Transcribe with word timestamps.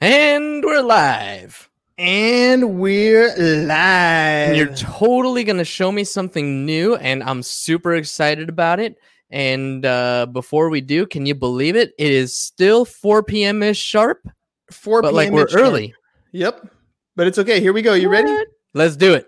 And 0.00 0.62
we're 0.64 0.80
live. 0.80 1.68
And 1.98 2.78
we're 2.78 3.34
live. 3.36 4.48
And 4.48 4.56
you're 4.56 4.72
totally 4.76 5.42
going 5.42 5.56
to 5.58 5.64
show 5.64 5.90
me 5.90 6.04
something 6.04 6.64
new, 6.64 6.94
and 6.94 7.20
I'm 7.24 7.42
super 7.42 7.94
excited 7.96 8.48
about 8.48 8.78
it. 8.78 8.96
And 9.28 9.84
uh, 9.84 10.26
before 10.26 10.70
we 10.70 10.82
do, 10.82 11.04
can 11.04 11.26
you 11.26 11.34
believe 11.34 11.74
it? 11.74 11.94
It 11.98 12.12
is 12.12 12.32
still 12.32 12.84
4 12.84 13.24
p.m. 13.24 13.60
ish 13.64 13.78
sharp, 13.78 14.28
4 14.70 15.02
but 15.02 15.08
p.m. 15.08 15.16
like 15.16 15.30
we're 15.32 15.46
-ish 15.46 15.50
sharp. 15.50 15.62
early. 15.64 15.94
Yep. 16.30 16.70
But 17.16 17.26
it's 17.26 17.38
okay. 17.38 17.60
Here 17.60 17.72
we 17.72 17.82
go. 17.82 17.94
You 17.94 18.08
ready? 18.08 18.32
Let's 18.74 18.96
do 18.96 19.14
it. 19.14 19.26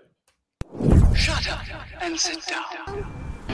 Shut 1.13 1.51
up 1.51 1.59
and 2.01 2.17
sit 2.17 2.39
down. 2.47 3.05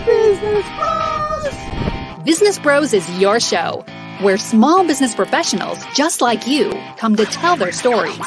Business 0.06 0.66
Bros. 0.78 2.24
Business 2.26 2.60
Bros 2.60 2.94
is 2.94 3.10
your 3.20 3.40
show, 3.40 3.84
where 4.22 4.38
small 4.38 4.86
business 4.86 5.14
professionals 5.14 5.78
just 5.94 6.22
like 6.22 6.48
you 6.48 6.72
come 6.98 7.16
to 7.16 7.26
tell 7.26 7.56
their 7.56 7.72
stories. 7.72 8.18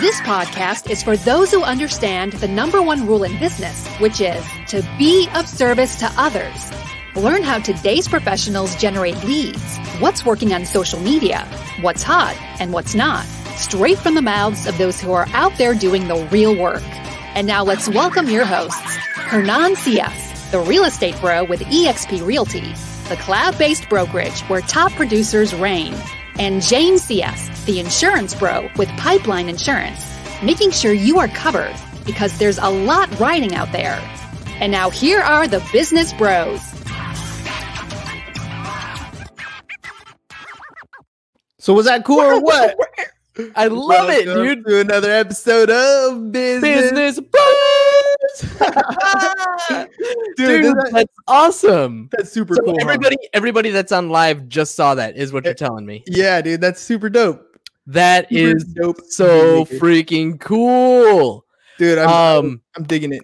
This 0.00 0.20
podcast 0.22 0.90
is 0.90 1.02
for 1.02 1.16
those 1.16 1.52
who 1.52 1.62
understand 1.62 2.32
the 2.34 2.48
number 2.48 2.82
one 2.82 3.06
rule 3.06 3.22
in 3.22 3.38
business, 3.38 3.86
which 3.98 4.20
is 4.20 4.44
to 4.68 4.82
be 4.98 5.28
of 5.34 5.48
service 5.48 5.96
to 5.96 6.12
others. 6.16 6.72
Learn 7.14 7.42
how 7.42 7.60
today's 7.60 8.08
professionals 8.08 8.74
generate 8.76 9.22
leads, 9.24 9.78
what's 10.00 10.26
working 10.26 10.52
on 10.52 10.66
social 10.66 11.00
media, 11.00 11.46
what's 11.80 12.02
hot 12.02 12.36
and 12.60 12.72
what's 12.72 12.94
not, 12.94 13.24
straight 13.56 13.98
from 13.98 14.14
the 14.14 14.22
mouths 14.22 14.66
of 14.66 14.76
those 14.78 15.00
who 15.00 15.12
are 15.12 15.28
out 15.32 15.56
there 15.58 15.74
doing 15.74 16.08
the 16.08 16.28
real 16.32 16.56
work. 16.56 16.82
And 17.34 17.46
now 17.46 17.62
let's 17.62 17.88
welcome 17.88 18.28
your 18.28 18.44
hosts, 18.44 18.96
Hernan 19.14 19.76
Cias, 19.76 20.50
the 20.50 20.60
real 20.60 20.84
estate 20.84 21.18
bro 21.20 21.44
with 21.44 21.60
eXp 21.60 22.26
Realty, 22.26 22.74
the 23.08 23.16
cloud-based 23.16 23.88
brokerage 23.88 24.40
where 24.42 24.60
top 24.60 24.92
producers 24.92 25.54
reign, 25.54 25.94
and 26.38 26.60
James 26.60 27.02
CS, 27.02 27.64
the 27.64 27.80
insurance 27.80 28.34
bro 28.34 28.68
with 28.76 28.88
Pipeline 28.98 29.48
Insurance, 29.48 30.04
making 30.42 30.70
sure 30.70 30.92
you 30.92 31.18
are 31.18 31.28
covered 31.28 31.74
because 32.04 32.38
there's 32.38 32.58
a 32.58 32.68
lot 32.68 33.08
riding 33.18 33.54
out 33.54 33.72
there. 33.72 34.00
And 34.60 34.72
now 34.72 34.90
here 34.90 35.20
are 35.20 35.46
the 35.46 35.66
business 35.72 36.12
bros. 36.12 36.60
So 41.58 41.74
was 41.74 41.86
that 41.86 42.04
cool 42.04 42.20
or 42.20 42.40
what? 42.40 42.76
I 43.54 43.66
love 43.66 44.08
it, 44.10 44.26
Welcome 44.26 44.44
dude. 44.44 44.66
To 44.66 44.80
another 44.80 45.10
episode 45.10 45.68
of 45.68 46.32
Business. 46.32 46.90
Business 46.92 47.20
Bros. 47.20 47.54
Dude, 49.68 49.88
Dude, 50.36 50.64
that- 50.76 50.90
that's 50.92 51.14
awesome. 51.26 52.08
That's 52.12 52.30
super 52.30 52.54
So 52.54 52.62
cool. 52.62 52.74
huh? 52.78 52.86
everybody, 52.88 53.16
everybody 53.32 53.70
that's 53.70 53.92
on 53.92 54.08
live 54.10 54.48
just 54.48 54.74
saw 54.74 54.94
that. 54.94 55.16
Is 55.16 55.32
what 55.32 55.44
you're 55.44 55.54
telling 55.54 55.86
me. 55.86 56.02
Yeah, 56.06 56.40
dude, 56.42 56.60
that's 56.60 56.80
super 56.80 57.08
dope. 57.08 57.42
That 57.86 58.28
Super 58.28 58.56
is 58.56 58.64
dope. 58.64 59.00
so 59.08 59.64
dude. 59.64 59.80
freaking 59.80 60.40
cool. 60.40 61.44
Dude, 61.78 61.98
I'm, 61.98 62.08
Um, 62.44 62.62
I'm 62.76 62.84
digging 62.84 63.12
it. 63.12 63.22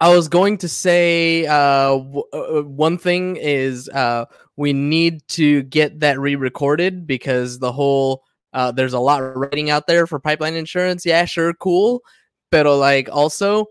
I 0.00 0.08
was 0.14 0.28
going 0.28 0.56
to 0.58 0.68
say 0.68 1.46
uh, 1.46 1.90
w- 1.98 2.24
uh, 2.32 2.62
one 2.62 2.96
thing 2.98 3.36
is 3.36 3.88
uh, 3.90 4.24
we 4.56 4.72
need 4.72 5.26
to 5.28 5.62
get 5.64 6.00
that 6.00 6.18
re-recorded 6.18 7.06
because 7.06 7.58
the 7.58 7.70
whole 7.70 8.24
uh, 8.52 8.72
there's 8.72 8.94
a 8.94 8.98
lot 8.98 9.22
of 9.22 9.36
writing 9.36 9.70
out 9.70 9.86
there 9.86 10.06
for 10.08 10.18
pipeline 10.18 10.54
insurance. 10.54 11.06
Yeah, 11.06 11.24
sure, 11.24 11.52
cool, 11.54 12.02
but 12.50 12.66
like 12.66 13.08
also, 13.12 13.66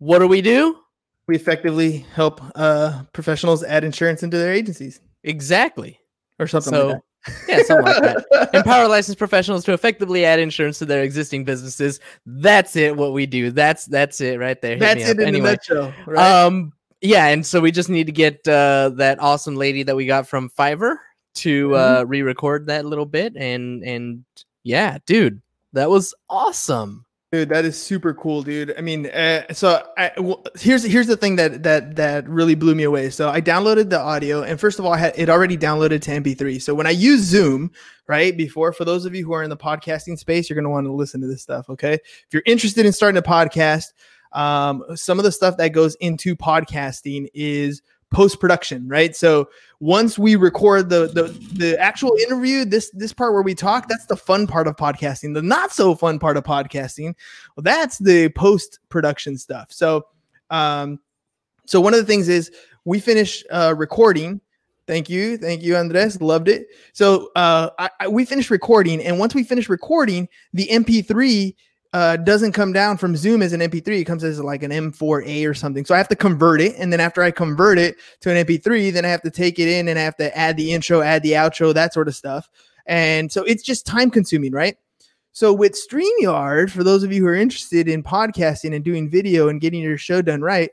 what 0.00 0.18
do 0.18 0.26
we 0.26 0.42
do 0.42 0.76
We 1.28 1.36
effectively 1.36 2.04
help 2.14 2.40
uh, 2.56 3.04
professionals 3.12 3.62
add 3.62 3.84
insurance 3.84 4.22
into 4.24 4.36
their 4.36 4.52
agencies 4.52 5.00
exactly? 5.22 6.00
or 6.40 6.46
something 6.48 6.72
So 6.72 6.88
like 6.88 7.00
yeah, 7.46 7.62
something 7.64 7.84
like 7.84 8.02
that. 8.02 8.50
Empower 8.54 8.88
licensed 8.88 9.18
professionals 9.18 9.62
to 9.64 9.74
effectively 9.74 10.24
add 10.24 10.38
insurance 10.40 10.78
to 10.78 10.86
their 10.86 11.02
existing 11.02 11.44
businesses. 11.44 12.00
That's 12.24 12.76
it. 12.76 12.96
What 12.96 13.12
we 13.12 13.26
do. 13.26 13.50
That's 13.50 13.84
that's 13.84 14.20
it 14.22 14.38
right 14.40 14.58
there. 14.62 14.72
Hit 14.72 14.80
That's 14.80 15.08
it 15.10 15.20
in 15.20 15.28
anyway. 15.28 15.50
a 15.50 15.52
nutshell, 15.52 15.94
right? 16.06 16.44
Um, 16.44 16.72
yeah, 17.02 17.26
and 17.28 17.44
so 17.44 17.60
we 17.60 17.72
just 17.72 17.90
need 17.90 18.06
to 18.06 18.12
get 18.12 18.46
uh, 18.48 18.88
that 18.96 19.20
awesome 19.20 19.54
lady 19.56 19.82
that 19.82 19.94
we 19.96 20.06
got 20.06 20.26
from 20.26 20.48
Fiverr 20.50 20.96
to 21.34 21.68
Mm-hmm. 21.68 21.74
uh, 22.00 22.04
re-record 22.04 22.66
that 22.68 22.86
little 22.86 23.04
bit, 23.06 23.36
and 23.36 23.82
and 23.84 24.24
yeah, 24.62 24.96
dude, 25.04 25.42
that 25.74 25.90
was 25.90 26.14
awesome. 26.30 27.04
Dude, 27.32 27.50
that 27.50 27.64
is 27.64 27.80
super 27.80 28.12
cool, 28.12 28.42
dude. 28.42 28.74
I 28.76 28.80
mean, 28.80 29.06
uh, 29.06 29.52
so 29.52 29.86
I, 29.96 30.10
well, 30.18 30.44
here's 30.58 30.82
here's 30.82 31.06
the 31.06 31.16
thing 31.16 31.36
that 31.36 31.62
that 31.62 31.94
that 31.94 32.28
really 32.28 32.56
blew 32.56 32.74
me 32.74 32.82
away. 32.82 33.10
So 33.10 33.28
I 33.28 33.40
downloaded 33.40 33.88
the 33.88 34.00
audio, 34.00 34.42
and 34.42 34.58
first 34.58 34.80
of 34.80 34.84
all, 34.84 34.92
I 34.92 34.98
had 34.98 35.14
it 35.16 35.28
already 35.28 35.56
downloaded 35.56 36.02
to 36.02 36.10
MP3. 36.10 36.60
So 36.60 36.74
when 36.74 36.88
I 36.88 36.90
use 36.90 37.20
Zoom, 37.20 37.70
right 38.08 38.36
before, 38.36 38.72
for 38.72 38.84
those 38.84 39.04
of 39.04 39.14
you 39.14 39.24
who 39.24 39.32
are 39.32 39.44
in 39.44 39.50
the 39.50 39.56
podcasting 39.56 40.18
space, 40.18 40.50
you're 40.50 40.56
gonna 40.56 40.70
want 40.70 40.86
to 40.86 40.92
listen 40.92 41.20
to 41.20 41.28
this 41.28 41.40
stuff. 41.40 41.70
Okay, 41.70 41.94
if 41.94 42.26
you're 42.32 42.42
interested 42.46 42.84
in 42.84 42.92
starting 42.92 43.18
a 43.18 43.22
podcast, 43.22 43.92
um, 44.32 44.82
some 44.96 45.20
of 45.20 45.24
the 45.24 45.30
stuff 45.30 45.56
that 45.58 45.68
goes 45.68 45.94
into 45.96 46.34
podcasting 46.34 47.28
is 47.32 47.80
post 48.10 48.40
production, 48.40 48.88
right? 48.88 49.14
So 49.14 49.48
once 49.80 50.18
we 50.18 50.36
record 50.36 50.90
the 50.90 51.08
the 51.08 51.22
the 51.54 51.78
actual 51.80 52.14
interview, 52.26 52.66
this 52.66 52.90
this 52.90 53.14
part 53.14 53.32
where 53.32 53.42
we 53.42 53.54
talk, 53.54 53.88
that's 53.88 54.06
the 54.06 54.16
fun 54.16 54.46
part 54.46 54.68
of 54.68 54.76
podcasting. 54.76 55.34
The 55.34 55.42
not 55.42 55.72
so 55.72 55.94
fun 55.94 56.18
part 56.18 56.36
of 56.36 56.44
podcasting, 56.44 57.14
well, 57.56 57.62
that's 57.62 57.98
the 57.98 58.28
post 58.30 58.78
production 58.90 59.38
stuff. 59.38 59.72
So, 59.72 60.06
um, 60.50 61.00
so 61.64 61.80
one 61.80 61.94
of 61.94 62.00
the 62.00 62.06
things 62.06 62.28
is 62.28 62.50
we 62.84 63.00
finish 63.00 63.42
uh, 63.50 63.74
recording. 63.76 64.42
Thank 64.86 65.08
you, 65.08 65.38
thank 65.38 65.62
you, 65.62 65.76
Andres. 65.76 66.20
Loved 66.20 66.48
it. 66.48 66.66
So 66.92 67.30
uh, 67.36 67.70
I, 67.78 67.90
I, 68.00 68.08
we 68.08 68.24
finished 68.24 68.50
recording, 68.50 69.02
and 69.02 69.18
once 69.18 69.34
we 69.34 69.44
finish 69.44 69.68
recording, 69.68 70.28
the 70.52 70.66
MP3 70.66 71.54
uh, 71.92 72.16
doesn't 72.16 72.52
come 72.52 72.72
down 72.72 72.96
from 72.96 73.16
Zoom 73.16 73.42
as 73.42 73.52
an 73.52 73.60
MP3. 73.60 74.00
It 74.00 74.04
comes 74.04 74.22
as 74.22 74.40
like 74.40 74.62
an 74.62 74.70
M4A 74.70 75.48
or 75.48 75.54
something. 75.54 75.84
So 75.84 75.94
I 75.94 75.98
have 75.98 76.08
to 76.08 76.16
convert 76.16 76.60
it, 76.60 76.76
and 76.78 76.92
then 76.92 77.00
after 77.00 77.22
I 77.22 77.30
convert 77.30 77.78
it 77.78 77.96
to 78.20 78.30
an 78.30 78.46
MP3, 78.46 78.92
then 78.92 79.04
I 79.04 79.08
have 79.08 79.22
to 79.22 79.30
take 79.30 79.58
it 79.58 79.68
in 79.68 79.88
and 79.88 79.98
I 79.98 80.02
have 80.02 80.16
to 80.16 80.36
add 80.36 80.56
the 80.56 80.72
intro, 80.72 81.00
add 81.00 81.22
the 81.22 81.32
outro, 81.32 81.74
that 81.74 81.92
sort 81.92 82.08
of 82.08 82.14
stuff. 82.14 82.48
And 82.86 83.30
so 83.30 83.42
it's 83.44 83.62
just 83.62 83.86
time 83.86 84.10
consuming, 84.10 84.52
right? 84.52 84.76
So 85.32 85.52
with 85.52 85.72
StreamYard, 85.72 86.70
for 86.70 86.82
those 86.82 87.02
of 87.02 87.12
you 87.12 87.22
who 87.22 87.28
are 87.28 87.34
interested 87.34 87.88
in 87.88 88.02
podcasting 88.02 88.74
and 88.74 88.84
doing 88.84 89.08
video 89.08 89.48
and 89.48 89.60
getting 89.60 89.82
your 89.82 89.98
show 89.98 90.22
done 90.22 90.42
right, 90.42 90.70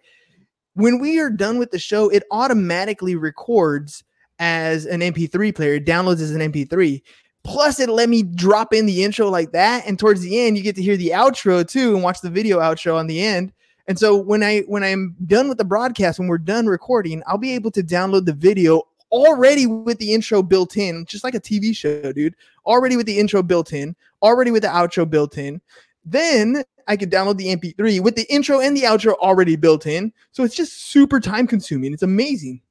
when 0.74 1.00
we 1.00 1.20
are 1.20 1.30
done 1.30 1.58
with 1.58 1.72
the 1.72 1.80
show, 1.80 2.10
it 2.10 2.24
automatically 2.32 3.16
records 3.16 4.04
as 4.40 4.86
an 4.86 5.02
MP3 5.02 5.56
player, 5.56 5.76
it 5.76 5.86
downloads 5.86 6.22
as 6.22 6.32
an 6.32 6.52
MP3. 6.52 7.02
Plus, 7.48 7.80
it 7.80 7.88
let 7.88 8.10
me 8.10 8.24
drop 8.24 8.74
in 8.74 8.86
the 8.86 9.06
intro 9.06 9.30
like 9.30 9.54
that, 9.54 9.88
and 9.88 9.98
towards 9.98 10.22
the 10.22 10.40
end, 10.40 10.58
you 10.58 10.64
get 10.64 10.76
to 10.76 10.82
hear 10.82 10.98
the 10.98 11.12
outro 11.12 11.66
too, 11.66 11.96
and 11.96 12.04
watch 12.04 12.20
the 12.20 12.30
video 12.30 12.60
outro 12.60 12.96
on 12.96 13.08
the 13.08 13.24
end. 13.24 13.54
And 13.88 13.98
so 13.98 14.18
when 14.18 14.44
I 14.44 14.60
when 14.62 14.84
I'm 14.84 15.16
done 15.26 15.48
with 15.48 15.58
the 15.58 15.64
broadcast, 15.64 16.20
when 16.20 16.28
we're 16.28 16.40
done 16.40 16.68
recording, 16.68 17.24
I'll 17.26 17.38
be 17.38 17.54
able 17.54 17.72
to 17.72 17.82
download 17.82 18.26
the 18.26 18.34
video 18.34 18.84
already 19.12 19.66
with 19.66 19.98
the 19.98 20.14
intro 20.14 20.44
built 20.44 20.76
in, 20.76 21.06
just 21.06 21.24
like 21.24 21.36
a 21.36 21.40
TV 21.40 21.74
show, 21.74 22.12
dude. 22.12 22.36
Already 22.66 22.98
with 22.98 23.06
the 23.06 23.18
intro 23.18 23.42
built 23.42 23.72
in, 23.72 23.96
already 24.22 24.52
with 24.52 24.64
the 24.64 24.68
outro 24.68 25.10
built 25.10 25.38
in. 25.38 25.62
Then 26.04 26.66
I 26.90 26.98
could 26.98 27.10
download 27.10 27.38
the 27.38 27.56
MP3 27.56 28.02
with 28.02 28.18
the 28.18 28.30
intro 28.30 28.60
and 28.60 28.76
the 28.76 28.84
outro 28.84 29.14
already 29.14 29.56
built 29.56 29.86
in. 29.88 30.12
So 30.34 30.44
it's 30.44 30.56
just 30.56 30.90
super 30.92 31.22
time 31.22 31.48
consuming. 31.48 31.94
It's 31.94 32.04
amazing. 32.04 32.62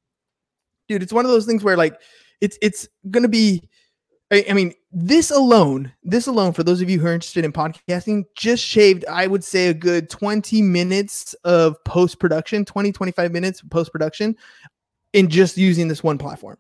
Dude, 0.87 1.03
it's 1.03 1.15
one 1.15 1.25
of 1.25 1.31
those 1.31 1.47
things 1.47 1.65
where 1.65 1.79
like 1.79 1.99
it's 2.43 2.59
it's 2.61 2.87
gonna 3.11 3.29
be 3.29 3.63
I, 4.31 4.45
I 4.51 4.53
mean, 4.55 4.75
this 4.91 5.31
alone, 5.31 5.93
this 6.03 6.27
alone, 6.27 6.53
for 6.53 6.65
those 6.65 6.81
of 6.81 6.91
you 6.91 6.99
who 6.99 7.07
are 7.07 7.13
interested 7.13 7.45
in 7.45 7.53
podcasting, 7.53 8.25
just 8.37 8.63
shaved, 8.65 9.05
I 9.07 9.27
would 9.27 9.45
say, 9.45 9.69
a 9.69 9.75
good 9.75 10.11
20 10.11 10.63
minutes 10.63 11.35
of 11.45 11.83
post 11.85 12.19
production, 12.19 12.65
20, 12.65 12.93
25 12.93 13.33
minutes 13.33 13.63
of 13.63 13.71
post 13.71 13.93
production 13.93 14.37
in 15.13 15.29
just 15.29 15.57
using 15.57 15.87
this 15.87 16.03
one 16.03 16.19
platform. 16.19 16.59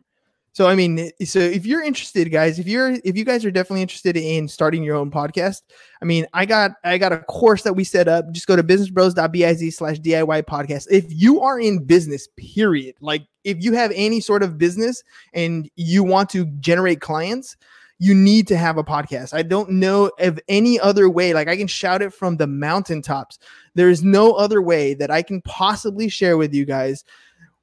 So, 0.56 0.66
I 0.66 0.74
mean, 0.74 1.10
so 1.22 1.38
if 1.38 1.66
you're 1.66 1.82
interested, 1.82 2.32
guys, 2.32 2.58
if 2.58 2.66
you're, 2.66 2.92
if 3.04 3.14
you 3.14 3.26
guys 3.26 3.44
are 3.44 3.50
definitely 3.50 3.82
interested 3.82 4.16
in 4.16 4.48
starting 4.48 4.82
your 4.82 4.96
own 4.96 5.10
podcast, 5.10 5.60
I 6.00 6.06
mean, 6.06 6.26
I 6.32 6.46
got, 6.46 6.76
I 6.82 6.96
got 6.96 7.12
a 7.12 7.18
course 7.18 7.60
that 7.64 7.74
we 7.74 7.84
set 7.84 8.08
up. 8.08 8.32
Just 8.32 8.46
go 8.46 8.56
to 8.56 8.64
businessbros.biz 8.64 9.76
slash 9.76 10.00
DIY 10.00 10.44
podcast. 10.44 10.86
If 10.90 11.04
you 11.08 11.42
are 11.42 11.60
in 11.60 11.84
business, 11.84 12.26
period, 12.38 12.94
like 13.02 13.26
if 13.44 13.62
you 13.62 13.74
have 13.74 13.92
any 13.94 14.18
sort 14.18 14.42
of 14.42 14.56
business 14.56 15.04
and 15.34 15.70
you 15.76 16.02
want 16.02 16.30
to 16.30 16.46
generate 16.58 17.02
clients, 17.02 17.58
you 17.98 18.14
need 18.14 18.46
to 18.48 18.56
have 18.56 18.78
a 18.78 18.84
podcast. 18.84 19.34
I 19.34 19.42
don't 19.42 19.72
know 19.72 20.10
of 20.18 20.40
any 20.48 20.80
other 20.80 21.10
way. 21.10 21.34
Like 21.34 21.48
I 21.48 21.58
can 21.58 21.66
shout 21.66 22.00
it 22.00 22.14
from 22.14 22.38
the 22.38 22.46
mountaintops. 22.46 23.38
There 23.74 23.90
is 23.90 24.02
no 24.02 24.32
other 24.32 24.62
way 24.62 24.94
that 24.94 25.10
I 25.10 25.20
can 25.20 25.42
possibly 25.42 26.08
share 26.08 26.38
with 26.38 26.54
you 26.54 26.64
guys 26.64 27.04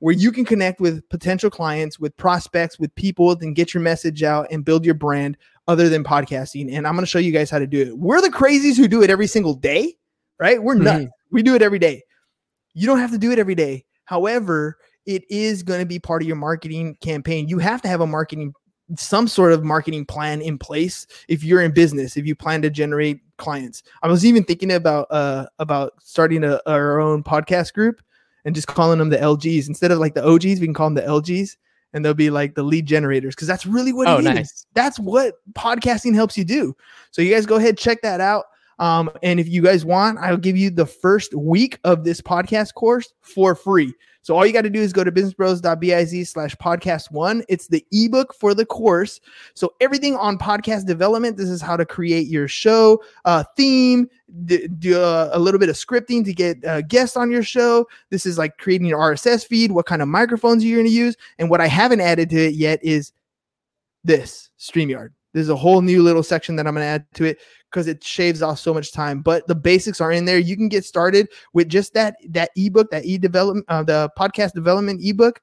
where 0.03 0.13
you 0.13 0.33
can 0.33 0.44
connect 0.44 0.81
with 0.81 1.07
potential 1.07 1.50
clients, 1.50 1.97
with 1.97 2.13
prospects, 2.17 2.77
with 2.77 2.94
people, 2.95 3.33
then 3.38 3.53
get 3.53 3.73
your 3.73 3.81
message 3.81 4.21
out 4.21 4.45
and 4.51 4.65
build 4.65 4.83
your 4.83 4.94
brand 4.94 5.38
other 5.69 5.88
than 5.88 6.03
podcasting. 6.03 6.75
And 6.75 6.85
I'm 6.85 6.94
going 6.94 7.05
to 7.05 7.09
show 7.09 7.19
you 7.19 7.31
guys 7.31 7.50
how 7.50 7.57
to 7.57 7.65
do 7.65 7.79
it. 7.83 7.97
We're 7.97 8.19
the 8.19 8.27
crazies 8.27 8.75
who 8.75 8.89
do 8.89 9.01
it 9.01 9.09
every 9.09 9.27
single 9.27 9.53
day, 9.53 9.95
right? 10.41 10.61
We're 10.61 10.73
nuts. 10.73 11.05
We 11.31 11.41
do 11.41 11.55
it 11.55 11.61
every 11.61 11.79
day. 11.79 12.03
You 12.73 12.85
don't 12.85 13.00
have 13.00 13.11
to 13.11 13.17
do 13.17 13.31
it 13.31 13.39
every 13.39 13.55
day. 13.55 13.85
However, 14.03 14.77
it 15.05 15.23
is 15.29 15.63
going 15.63 15.79
to 15.79 15.85
be 15.85 16.00
part 16.00 16.21
of 16.21 16.27
your 16.27 16.35
marketing 16.35 16.97
campaign. 17.00 17.47
You 17.47 17.59
have 17.59 17.81
to 17.83 17.88
have 17.88 18.01
a 18.01 18.07
marketing 18.07 18.53
some 18.97 19.29
sort 19.29 19.53
of 19.53 19.63
marketing 19.63 20.05
plan 20.05 20.41
in 20.41 20.57
place 20.57 21.07
if 21.29 21.41
you're 21.41 21.61
in 21.61 21.71
business 21.71 22.17
if 22.17 22.25
you 22.25 22.35
plan 22.35 22.61
to 22.61 22.69
generate 22.69 23.21
clients 23.38 23.81
i 24.03 24.07
was 24.07 24.25
even 24.25 24.44
thinking 24.44 24.73
about 24.73 25.07
uh 25.09 25.45
about 25.57 25.94
starting 26.01 26.44
a, 26.44 26.59
our 26.67 27.00
own 27.00 27.23
podcast 27.23 27.71
group 27.71 28.01
and 28.45 28.53
just 28.55 28.67
calling 28.67 28.99
them 28.99 29.09
the 29.09 29.17
lgs 29.17 29.67
instead 29.67 29.91
of 29.91 29.99
like 29.99 30.13
the 30.13 30.23
og's 30.23 30.59
we 30.59 30.67
can 30.67 30.73
call 30.73 30.87
them 30.87 30.95
the 30.95 31.01
lgs 31.01 31.55
and 31.93 32.03
they'll 32.03 32.13
be 32.13 32.29
like 32.29 32.55
the 32.55 32.63
lead 32.63 32.85
generators 32.85 33.35
because 33.35 33.47
that's 33.47 33.65
really 33.65 33.93
what 33.93 34.07
Oh, 34.07 34.15
it 34.15 34.19
is. 34.19 34.25
nice. 34.25 34.65
That's 34.73 34.99
what 34.99 35.35
podcasting 35.53 36.15
helps 36.15 36.35
you 36.37 36.43
do. 36.43 36.75
So 37.11 37.21
you 37.21 37.31
guys 37.33 37.45
go 37.45 37.57
ahead 37.57 37.77
check 37.77 38.01
that 38.01 38.19
out. 38.19 38.45
Um, 38.79 39.11
and 39.21 39.39
if 39.39 39.47
you 39.47 39.61
guys 39.61 39.85
want, 39.85 40.17
I'll 40.17 40.35
give 40.35 40.57
you 40.57 40.71
the 40.71 40.87
first 40.87 41.35
week 41.35 41.77
of 41.83 42.03
this 42.03 42.19
podcast 42.19 42.73
course 42.73 43.13
for 43.21 43.53
free. 43.53 43.93
So 44.23 44.35
all 44.35 44.45
you 44.45 44.53
got 44.53 44.61
to 44.61 44.69
do 44.69 44.81
is 44.81 44.93
go 44.93 45.03
to 45.03 45.11
businessbros.biz 45.11 46.29
slash 46.29 46.55
podcast 46.55 47.11
one. 47.11 47.43
It's 47.49 47.67
the 47.67 47.85
ebook 47.91 48.33
for 48.33 48.53
the 48.53 48.65
course. 48.65 49.19
So 49.53 49.73
everything 49.81 50.15
on 50.15 50.37
podcast 50.37 50.85
development. 50.85 51.35
This 51.35 51.49
is 51.49 51.61
how 51.61 51.75
to 51.75 51.85
create 51.85 52.27
your 52.27 52.47
show 52.47 53.03
uh, 53.25 53.43
theme, 53.57 54.09
d- 54.45 54.67
do 54.79 54.99
uh, 54.99 55.29
a 55.33 55.39
little 55.39 55.59
bit 55.59 55.67
of 55.67 55.75
scripting 55.75 56.23
to 56.23 56.33
get 56.33 56.63
uh, 56.65 56.81
guests 56.81 57.17
on 57.17 57.31
your 57.31 57.43
show. 57.43 57.85
This 58.09 58.25
is 58.25 58.37
like 58.37 58.57
creating 58.57 58.87
your 58.87 58.99
RSS 58.99 59.45
feed, 59.45 59.73
what 59.73 59.85
kind 59.85 60.01
of 60.01 60.07
microphones 60.07 60.63
you're 60.63 60.77
going 60.77 60.87
to 60.87 60.93
use. 60.93 61.17
And 61.37 61.49
what 61.49 61.59
I 61.59 61.67
haven't 61.67 61.99
added 61.99 62.29
to 62.29 62.37
it 62.37 62.53
yet 62.53 62.79
is 62.81 63.11
this 64.05 64.49
StreamYard. 64.57 65.09
There's 65.33 65.50
a 65.50 65.56
whole 65.56 65.81
new 65.81 66.03
little 66.03 66.24
section 66.24 66.56
that 66.56 66.68
I'm 66.68 66.74
going 66.74 66.83
to 66.83 66.88
add 66.88 67.06
to 67.15 67.25
it 67.25 67.39
because 67.69 67.88
it 67.88 68.03
shaves 68.03 68.41
off 68.41 68.59
so 68.59 68.74
much 68.74 68.91
time. 68.91 69.21
But 69.21 69.47
the 69.47 69.56
basics 69.56 70.00
are 70.00 70.12
in 70.12 70.25
there. 70.25 70.38
You 70.38 70.56
can 70.56 70.69
get 70.69 70.85
started 70.85 71.27
with 71.53 71.69
just 71.69 71.94
that 71.94 72.15
that 72.30 72.51
ebook, 72.56 72.91
that 72.91 73.06
e 73.06 73.18
development, 73.18 73.65
uh, 73.69 73.83
the 73.83 74.09
podcast 74.18 74.53
development 74.53 75.01
ebook. 75.03 75.41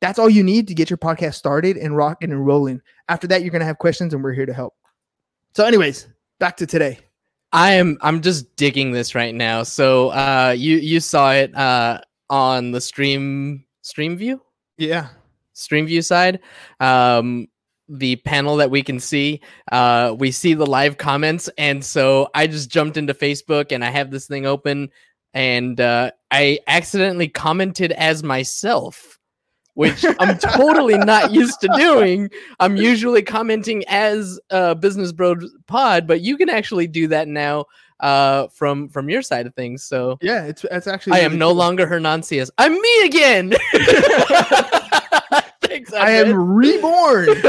That's 0.00 0.18
all 0.18 0.30
you 0.30 0.42
need 0.42 0.66
to 0.68 0.74
get 0.74 0.90
your 0.90 0.96
podcast 0.96 1.34
started 1.34 1.76
and 1.76 1.96
rocking 1.96 2.32
and 2.32 2.44
rolling. 2.44 2.80
After 3.08 3.26
that, 3.28 3.42
you're 3.42 3.50
going 3.50 3.60
to 3.60 3.66
have 3.66 3.78
questions, 3.78 4.14
and 4.14 4.24
we're 4.24 4.32
here 4.32 4.46
to 4.46 4.54
help. 4.54 4.74
So, 5.54 5.64
anyways, 5.64 6.08
back 6.38 6.56
to 6.58 6.66
today. 6.66 6.98
I 7.52 7.72
am 7.72 7.98
I'm 8.00 8.20
just 8.20 8.54
digging 8.56 8.92
this 8.92 9.14
right 9.14 9.34
now. 9.34 9.62
So 9.62 10.10
uh 10.10 10.54
you 10.56 10.76
you 10.76 11.00
saw 11.00 11.32
it 11.32 11.54
uh 11.56 12.00
on 12.28 12.70
the 12.70 12.80
stream 12.80 13.64
stream 13.82 14.16
view? 14.16 14.40
Yeah. 14.78 15.08
Stream 15.52 15.86
view 15.86 16.02
side. 16.02 16.40
Um 16.78 17.48
the 17.90 18.16
panel 18.16 18.56
that 18.56 18.70
we 18.70 18.82
can 18.82 19.00
see 19.00 19.40
uh 19.72 20.14
we 20.16 20.30
see 20.30 20.54
the 20.54 20.66
live 20.66 20.96
comments 20.96 21.50
and 21.58 21.84
so 21.84 22.28
i 22.34 22.46
just 22.46 22.70
jumped 22.70 22.96
into 22.96 23.12
facebook 23.12 23.72
and 23.72 23.84
i 23.84 23.90
have 23.90 24.12
this 24.12 24.26
thing 24.28 24.46
open 24.46 24.88
and 25.34 25.80
uh 25.80 26.08
i 26.30 26.58
accidentally 26.68 27.26
commented 27.26 27.90
as 27.92 28.22
myself 28.22 29.18
which 29.74 30.04
i'm 30.20 30.38
totally 30.38 30.98
not 30.98 31.30
used 31.32 31.60
to 31.60 31.68
doing 31.76 32.30
i'm 32.60 32.76
usually 32.76 33.22
commenting 33.22 33.82
as 33.88 34.38
uh 34.50 34.74
business 34.74 35.10
bro 35.10 35.34
pod 35.66 36.06
but 36.06 36.20
you 36.20 36.36
can 36.36 36.48
actually 36.48 36.86
do 36.86 37.08
that 37.08 37.26
now 37.26 37.64
uh 38.00 38.46
from 38.48 38.88
from 38.88 39.08
your 39.08 39.20
side 39.20 39.46
of 39.46 39.54
things 39.54 39.82
so 39.82 40.16
Yeah. 40.22 40.44
It's 40.44 40.64
it's 40.70 40.86
actually. 40.86 41.14
i 41.14 41.20
am 41.20 41.38
no 41.38 41.50
longer 41.50 41.86
hernancias 41.86 42.50
i'm 42.56 42.72
me 42.72 43.04
again 43.04 43.54
Thanks, 45.70 45.92
I 45.92 46.10
am 46.10 46.36
reborn. 46.36 47.28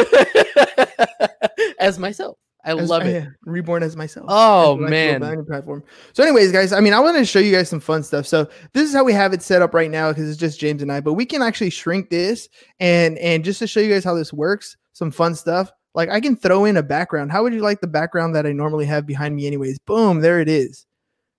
as 1.79 1.99
myself. 1.99 2.37
I 2.63 2.75
As- 2.75 2.89
love 2.89 3.07
it. 3.07 3.27
reborn 3.45 3.81
as 3.81 3.97
myself. 3.97 4.27
Oh, 4.29 4.77
man. 4.77 5.21
platform. 5.47 5.83
So, 6.13 6.21
anyways, 6.21 6.51
guys, 6.51 6.71
I 6.71 6.79
mean, 6.79 6.93
I 6.93 6.99
want 6.99 7.17
to 7.17 7.25
show 7.25 7.39
you 7.39 7.51
guys 7.51 7.69
some 7.69 7.79
fun 7.79 8.03
stuff. 8.03 8.27
So, 8.27 8.47
this 8.73 8.87
is 8.87 8.93
how 8.93 9.03
we 9.03 9.13
have 9.13 9.33
it 9.33 9.41
set 9.41 9.63
up 9.63 9.73
right 9.73 9.89
now 9.89 10.11
because 10.11 10.29
it's 10.29 10.39
just 10.39 10.59
James 10.59 10.83
and 10.83 10.91
I. 10.91 11.01
But 11.01 11.13
we 11.13 11.25
can 11.25 11.41
actually 11.41 11.71
shrink 11.71 12.11
this 12.11 12.47
and 12.79 13.17
and 13.17 13.43
just 13.43 13.57
to 13.59 13.67
show 13.67 13.79
you 13.79 13.91
guys 13.91 14.03
how 14.03 14.13
this 14.13 14.31
works, 14.31 14.77
some 14.93 15.09
fun 15.09 15.33
stuff. 15.33 15.71
Like 15.95 16.09
I 16.09 16.21
can 16.21 16.35
throw 16.35 16.65
in 16.65 16.77
a 16.77 16.83
background. 16.83 17.31
How 17.31 17.41
would 17.41 17.53
you 17.53 17.61
like 17.61 17.81
the 17.81 17.87
background 17.87 18.35
that 18.35 18.45
I 18.45 18.51
normally 18.51 18.85
have 18.85 19.07
behind 19.07 19.35
me? 19.35 19.47
Anyways, 19.47 19.79
boom, 19.79 20.21
there 20.21 20.39
it 20.39 20.47
is. 20.47 20.85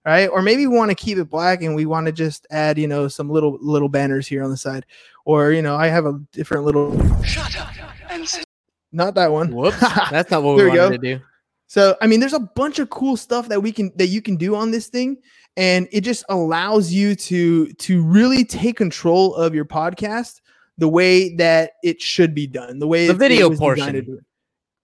All 0.04 0.12
right. 0.12 0.26
Or 0.26 0.42
maybe 0.42 0.66
we 0.66 0.76
want 0.76 0.90
to 0.90 0.96
keep 0.96 1.18
it 1.18 1.30
black 1.30 1.62
and 1.62 1.76
we 1.76 1.86
want 1.86 2.06
to 2.06 2.12
just 2.12 2.48
add, 2.50 2.76
you 2.76 2.88
know, 2.88 3.06
some 3.06 3.30
little 3.30 3.56
little 3.60 3.88
banners 3.88 4.26
here 4.26 4.42
on 4.42 4.50
the 4.50 4.56
side. 4.56 4.84
Or 5.24 5.52
you 5.52 5.62
know, 5.62 5.76
I 5.76 5.88
have 5.88 6.06
a 6.06 6.20
different 6.32 6.64
little. 6.64 6.92
Shut 7.22 7.56
up 7.58 7.68
and 8.10 8.28
sit 8.28 8.44
Not 8.92 9.14
that 9.14 9.30
one. 9.32 9.54
Whoops. 9.54 9.78
That's 10.10 10.30
not 10.30 10.42
what 10.42 10.56
we 10.56 10.64
we 10.64 10.68
wanted 10.70 10.80
go. 10.80 10.90
to 10.90 10.98
do. 10.98 11.20
So 11.68 11.96
I 12.02 12.06
mean, 12.06 12.20
there's 12.20 12.32
a 12.34 12.40
bunch 12.40 12.78
of 12.78 12.90
cool 12.90 13.16
stuff 13.16 13.48
that 13.48 13.62
we 13.62 13.72
can 13.72 13.92
that 13.96 14.08
you 14.08 14.20
can 14.20 14.36
do 14.36 14.54
on 14.56 14.70
this 14.72 14.88
thing, 14.88 15.16
and 15.56 15.88
it 15.92 16.02
just 16.02 16.24
allows 16.28 16.92
you 16.92 17.14
to 17.14 17.72
to 17.72 18.02
really 18.02 18.44
take 18.44 18.76
control 18.76 19.34
of 19.34 19.54
your 19.54 19.64
podcast 19.64 20.40
the 20.78 20.88
way 20.88 21.34
that 21.36 21.72
it 21.82 22.00
should 22.02 22.34
be 22.34 22.46
done. 22.46 22.78
The 22.78 22.86
way 22.86 23.06
The 23.06 23.12
it- 23.12 23.16
it 23.16 23.18
video 23.18 23.48
was 23.48 23.58
designed 23.58 23.94
to 23.94 24.02
portion. 24.02 24.26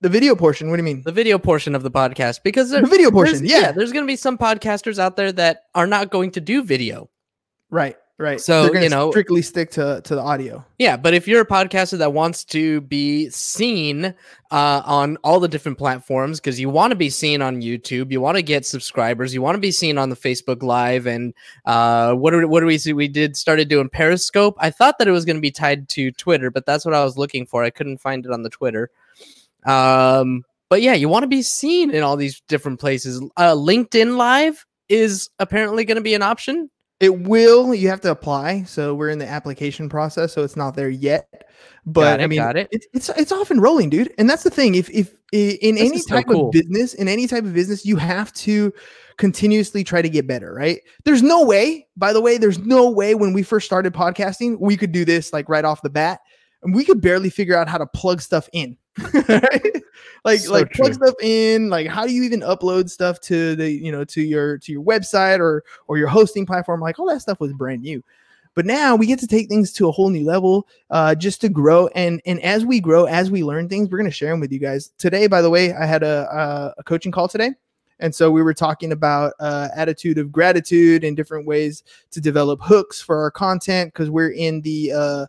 The 0.00 0.08
video 0.08 0.36
portion. 0.36 0.70
What 0.70 0.76
do 0.76 0.80
you 0.82 0.84
mean? 0.94 1.02
The 1.04 1.10
video 1.12 1.38
portion 1.38 1.74
of 1.74 1.82
the 1.82 1.90
podcast 1.90 2.42
because 2.44 2.70
there, 2.70 2.80
The 2.82 2.86
video 2.86 3.10
there's- 3.10 3.30
portion. 3.32 3.46
Yeah. 3.46 3.72
there's 3.72 3.90
going 3.92 4.04
to 4.04 4.06
be 4.06 4.14
some 4.16 4.38
podcasters 4.38 4.98
out 5.00 5.16
there 5.16 5.32
that 5.32 5.64
are 5.74 5.88
not 5.88 6.10
going 6.10 6.30
to 6.32 6.40
do 6.40 6.62
video. 6.62 7.10
Right. 7.68 7.96
Right. 8.20 8.40
So, 8.40 8.74
you 8.74 8.88
know- 8.88 9.12
strictly 9.12 9.42
stick 9.42 9.70
to 9.72 10.00
to 10.02 10.14
the 10.16 10.20
audio. 10.20 10.64
Yeah, 10.76 10.96
but 10.96 11.14
if 11.14 11.28
you're 11.28 11.42
a 11.42 11.46
podcaster 11.46 11.96
that 11.98 12.12
wants 12.12 12.44
to 12.46 12.80
be 12.80 13.30
seen 13.30 14.06
uh, 14.50 14.82
on 14.84 15.18
all 15.22 15.38
the 15.38 15.46
different 15.46 15.78
platforms, 15.78 16.40
because 16.40 16.58
you 16.58 16.68
want 16.68 16.90
to 16.90 16.96
be 16.96 17.10
seen 17.10 17.42
on 17.42 17.62
YouTube, 17.62 18.10
you 18.10 18.20
want 18.20 18.36
to 18.36 18.42
get 18.42 18.66
subscribers, 18.66 19.32
you 19.32 19.40
want 19.40 19.54
to 19.54 19.60
be 19.60 19.70
seen 19.70 19.98
on 19.98 20.08
the 20.08 20.16
Facebook 20.16 20.64
Live, 20.64 21.06
and 21.06 21.32
uh, 21.64 22.12
what 22.12 22.32
do 22.32 22.48
what 22.48 22.58
do 22.58 22.66
we 22.66 22.76
see? 22.76 22.92
We 22.92 23.06
did 23.06 23.36
started 23.36 23.68
doing 23.68 23.88
Periscope. 23.88 24.56
I 24.58 24.70
thought 24.70 24.98
that 24.98 25.06
it 25.06 25.12
was 25.12 25.24
going 25.24 25.36
to 25.36 25.40
be 25.40 25.52
tied 25.52 25.88
to 25.90 26.10
Twitter, 26.10 26.50
but 26.50 26.66
that's 26.66 26.84
what 26.84 26.94
I 26.94 27.04
was 27.04 27.16
looking 27.16 27.46
for. 27.46 27.62
I 27.62 27.70
couldn't 27.70 27.98
find 27.98 28.26
it 28.26 28.32
on 28.32 28.42
the 28.42 28.50
Twitter. 28.50 28.90
Um, 29.64 30.44
but 30.68 30.82
yeah, 30.82 30.94
you 30.94 31.08
want 31.08 31.22
to 31.22 31.28
be 31.28 31.42
seen 31.42 31.92
in 31.92 32.02
all 32.02 32.16
these 32.16 32.42
different 32.48 32.80
places. 32.80 33.22
Uh, 33.36 33.54
LinkedIn 33.54 34.16
Live 34.16 34.66
is 34.88 35.30
apparently 35.38 35.84
going 35.84 35.96
to 35.96 36.02
be 36.02 36.14
an 36.14 36.22
option. 36.22 36.68
It 37.00 37.20
will. 37.20 37.74
You 37.74 37.88
have 37.88 38.00
to 38.02 38.10
apply. 38.10 38.64
So 38.64 38.94
we're 38.94 39.10
in 39.10 39.18
the 39.18 39.28
application 39.28 39.88
process. 39.88 40.32
So 40.32 40.42
it's 40.42 40.56
not 40.56 40.74
there 40.74 40.90
yet. 40.90 41.28
But 41.86 42.00
Got 42.02 42.20
it, 42.20 42.22
I 42.22 42.26
mean, 42.26 42.38
got 42.38 42.56
it. 42.56 42.68
It's, 42.70 42.86
it's 42.92 43.08
it's 43.10 43.32
off 43.32 43.50
and 43.50 43.62
rolling, 43.62 43.88
dude. 43.88 44.12
And 44.18 44.28
that's 44.28 44.42
the 44.42 44.50
thing. 44.50 44.74
If 44.74 44.90
if 44.90 45.14
in 45.32 45.76
This 45.76 45.84
any 45.84 45.96
is 45.98 46.04
so 46.04 46.16
type 46.16 46.26
cool. 46.26 46.46
of 46.48 46.52
business, 46.52 46.94
in 46.94 47.08
any 47.08 47.26
type 47.26 47.44
of 47.44 47.54
business, 47.54 47.86
you 47.86 47.96
have 47.96 48.32
to 48.34 48.72
continuously 49.16 49.84
try 49.84 50.02
to 50.02 50.08
get 50.08 50.26
better, 50.26 50.52
right? 50.52 50.80
There's 51.04 51.22
no 51.22 51.44
way. 51.44 51.86
By 51.96 52.12
the 52.12 52.20
way, 52.20 52.36
there's 52.36 52.58
no 52.58 52.90
way 52.90 53.14
when 53.14 53.32
we 53.32 53.42
first 53.42 53.66
started 53.66 53.92
podcasting, 53.92 54.58
we 54.60 54.76
could 54.76 54.92
do 54.92 55.04
this 55.04 55.32
like 55.32 55.48
right 55.48 55.64
off 55.64 55.82
the 55.82 55.90
bat, 55.90 56.20
and 56.62 56.74
we 56.74 56.84
could 56.84 57.00
barely 57.00 57.30
figure 57.30 57.56
out 57.56 57.68
how 57.68 57.78
to 57.78 57.86
plug 57.86 58.20
stuff 58.20 58.48
in. 58.52 58.76
Like 60.24 60.40
So 60.40 60.52
like 60.52 60.72
plug 60.72 60.94
stuff 60.94 61.14
in. 61.22 61.70
Like 61.70 61.86
how 61.86 62.06
do 62.06 62.12
you 62.12 62.22
even 62.22 62.40
upload 62.40 62.90
stuff 62.90 63.20
to 63.22 63.56
the 63.56 63.70
you 63.70 63.92
know 63.92 64.04
to 64.04 64.20
your 64.20 64.58
to 64.58 64.72
your 64.72 64.82
website 64.82 65.38
or 65.38 65.64
or 65.86 65.98
your 65.98 66.08
hosting 66.08 66.46
platform? 66.46 66.80
Like 66.80 66.98
all 66.98 67.08
that 67.08 67.22
stuff 67.22 67.40
was 67.40 67.52
brand 67.52 67.82
new. 67.82 68.02
But 68.54 68.66
now 68.66 68.96
we 68.96 69.06
get 69.06 69.20
to 69.20 69.26
take 69.26 69.48
things 69.48 69.72
to 69.74 69.88
a 69.88 69.92
whole 69.92 70.10
new 70.10 70.24
level, 70.24 70.66
uh, 70.90 71.14
just 71.14 71.40
to 71.42 71.48
grow. 71.48 71.86
And 71.88 72.20
and 72.26 72.42
as 72.42 72.64
we 72.64 72.80
grow, 72.80 73.04
as 73.04 73.30
we 73.30 73.44
learn 73.44 73.68
things, 73.68 73.88
we're 73.88 73.98
gonna 73.98 74.10
share 74.10 74.30
them 74.30 74.40
with 74.40 74.52
you 74.52 74.58
guys. 74.58 74.90
Today, 74.98 75.28
by 75.28 75.42
the 75.42 75.50
way, 75.50 75.72
I 75.72 75.86
had 75.86 76.02
a 76.02 76.28
a, 76.30 76.74
a 76.78 76.82
coaching 76.82 77.12
call 77.12 77.28
today, 77.28 77.52
and 78.00 78.12
so 78.12 78.30
we 78.30 78.42
were 78.42 78.54
talking 78.54 78.92
about 78.92 79.34
uh, 79.38 79.68
attitude 79.76 80.18
of 80.18 80.32
gratitude 80.32 81.04
and 81.04 81.16
different 81.16 81.46
ways 81.46 81.84
to 82.10 82.20
develop 82.20 82.60
hooks 82.60 83.00
for 83.00 83.18
our 83.22 83.30
content 83.30 83.92
because 83.92 84.10
we're 84.10 84.32
in 84.32 84.60
the 84.62 84.92
uh, 84.92 85.26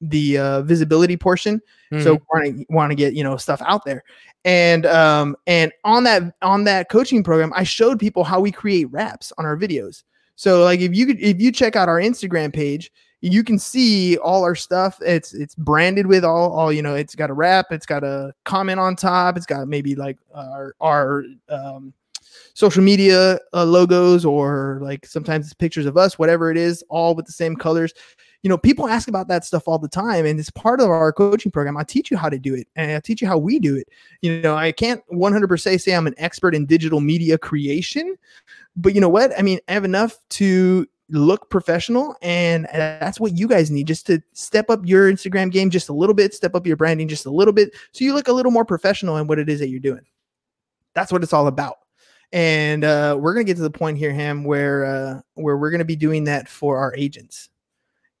the 0.00 0.38
uh, 0.38 0.62
visibility 0.62 1.16
portion. 1.16 1.60
So 1.98 2.16
Mhm. 2.16 2.22
want 2.32 2.44
to 2.44 2.66
want 2.70 2.90
to 2.90 2.94
get 2.94 3.14
you 3.14 3.24
know 3.24 3.36
stuff 3.36 3.60
out 3.66 3.84
there. 3.84 4.02
And 4.44 4.86
um 4.86 5.36
and 5.46 5.72
on 5.84 6.04
that 6.04 6.34
on 6.40 6.64
that 6.64 6.88
coaching 6.88 7.22
program 7.22 7.52
i 7.54 7.62
showed 7.64 7.98
people 7.98 8.24
how 8.24 8.40
we 8.40 8.50
create 8.52 8.86
wraps 8.90 9.32
on 9.38 9.44
our 9.44 9.56
videos. 9.56 10.04
So 10.36 10.62
like 10.64 10.80
if 10.80 10.94
you 10.94 11.04
could 11.06 11.20
if 11.20 11.40
you 11.40 11.50
check 11.52 11.76
out 11.76 11.88
our 11.88 11.98
instagram 12.00 12.52
page 12.52 12.90
you 13.22 13.44
can 13.44 13.58
see 13.58 14.16
all 14.16 14.44
our 14.44 14.54
stuff. 14.54 14.98
It's 15.02 15.34
it's 15.34 15.54
branded 15.54 16.06
with 16.06 16.24
all 16.24 16.52
all 16.52 16.72
you 16.72 16.80
know 16.80 16.94
it's 16.94 17.14
got 17.14 17.28
a 17.28 17.34
wrap 17.34 17.66
it's 17.70 17.84
got 17.84 18.02
a 18.02 18.32
comment 18.44 18.80
on 18.80 18.96
top 18.96 19.36
it's 19.36 19.44
got 19.44 19.68
maybe 19.68 19.94
like 19.94 20.16
our 20.34 20.74
our 20.80 21.24
um 21.50 21.92
social 22.54 22.82
media 22.82 23.38
uh, 23.52 23.64
logos 23.64 24.24
or 24.24 24.78
like 24.80 25.04
sometimes 25.04 25.46
it's 25.46 25.54
pictures 25.54 25.84
of 25.86 25.96
us 25.98 26.18
whatever 26.18 26.50
it 26.50 26.56
is 26.56 26.82
all 26.88 27.14
with 27.14 27.26
the 27.26 27.32
same 27.32 27.54
colors 27.56 27.92
you 28.42 28.48
know, 28.48 28.56
people 28.56 28.88
ask 28.88 29.08
about 29.08 29.28
that 29.28 29.44
stuff 29.44 29.64
all 29.66 29.78
the 29.78 29.88
time, 29.88 30.24
and 30.24 30.40
it's 30.40 30.50
part 30.50 30.80
of 30.80 30.88
our 30.88 31.12
coaching 31.12 31.52
program. 31.52 31.76
I 31.76 31.84
teach 31.84 32.10
you 32.10 32.16
how 32.16 32.30
to 32.30 32.38
do 32.38 32.54
it, 32.54 32.68
and 32.74 32.92
I 32.92 33.00
teach 33.00 33.20
you 33.20 33.28
how 33.28 33.36
we 33.36 33.58
do 33.58 33.76
it. 33.76 33.88
You 34.22 34.40
know, 34.40 34.56
I 34.56 34.72
can't 34.72 35.02
100% 35.12 35.80
say 35.80 35.92
I'm 35.92 36.06
an 36.06 36.14
expert 36.16 36.54
in 36.54 36.64
digital 36.64 37.00
media 37.00 37.36
creation, 37.36 38.16
but 38.76 38.94
you 38.94 39.00
know 39.00 39.10
what? 39.10 39.38
I 39.38 39.42
mean, 39.42 39.60
I 39.68 39.72
have 39.72 39.84
enough 39.84 40.18
to 40.30 40.86
look 41.10 41.50
professional, 41.50 42.16
and 42.22 42.66
that's 42.72 43.20
what 43.20 43.36
you 43.36 43.46
guys 43.46 43.70
need 43.70 43.86
just 43.86 44.06
to 44.06 44.22
step 44.32 44.70
up 44.70 44.80
your 44.84 45.12
Instagram 45.12 45.52
game 45.52 45.68
just 45.68 45.90
a 45.90 45.94
little 45.94 46.14
bit, 46.14 46.32
step 46.32 46.54
up 46.54 46.66
your 46.66 46.76
branding 46.76 47.08
just 47.08 47.26
a 47.26 47.30
little 47.30 47.52
bit, 47.52 47.74
so 47.92 48.04
you 48.04 48.14
look 48.14 48.28
a 48.28 48.32
little 48.32 48.52
more 48.52 48.64
professional 48.64 49.18
in 49.18 49.26
what 49.26 49.38
it 49.38 49.50
is 49.50 49.60
that 49.60 49.68
you're 49.68 49.80
doing. 49.80 50.06
That's 50.94 51.12
what 51.12 51.22
it's 51.22 51.34
all 51.34 51.46
about. 51.46 51.76
And 52.32 52.84
uh, 52.84 53.18
we're 53.20 53.34
gonna 53.34 53.44
get 53.44 53.56
to 53.56 53.62
the 53.62 53.70
point 53.70 53.98
here, 53.98 54.12
Ham, 54.12 54.44
where 54.44 54.84
uh, 54.86 55.20
where 55.34 55.58
we're 55.58 55.70
gonna 55.70 55.84
be 55.84 55.96
doing 55.96 56.24
that 56.24 56.48
for 56.48 56.78
our 56.78 56.94
agents 56.96 57.49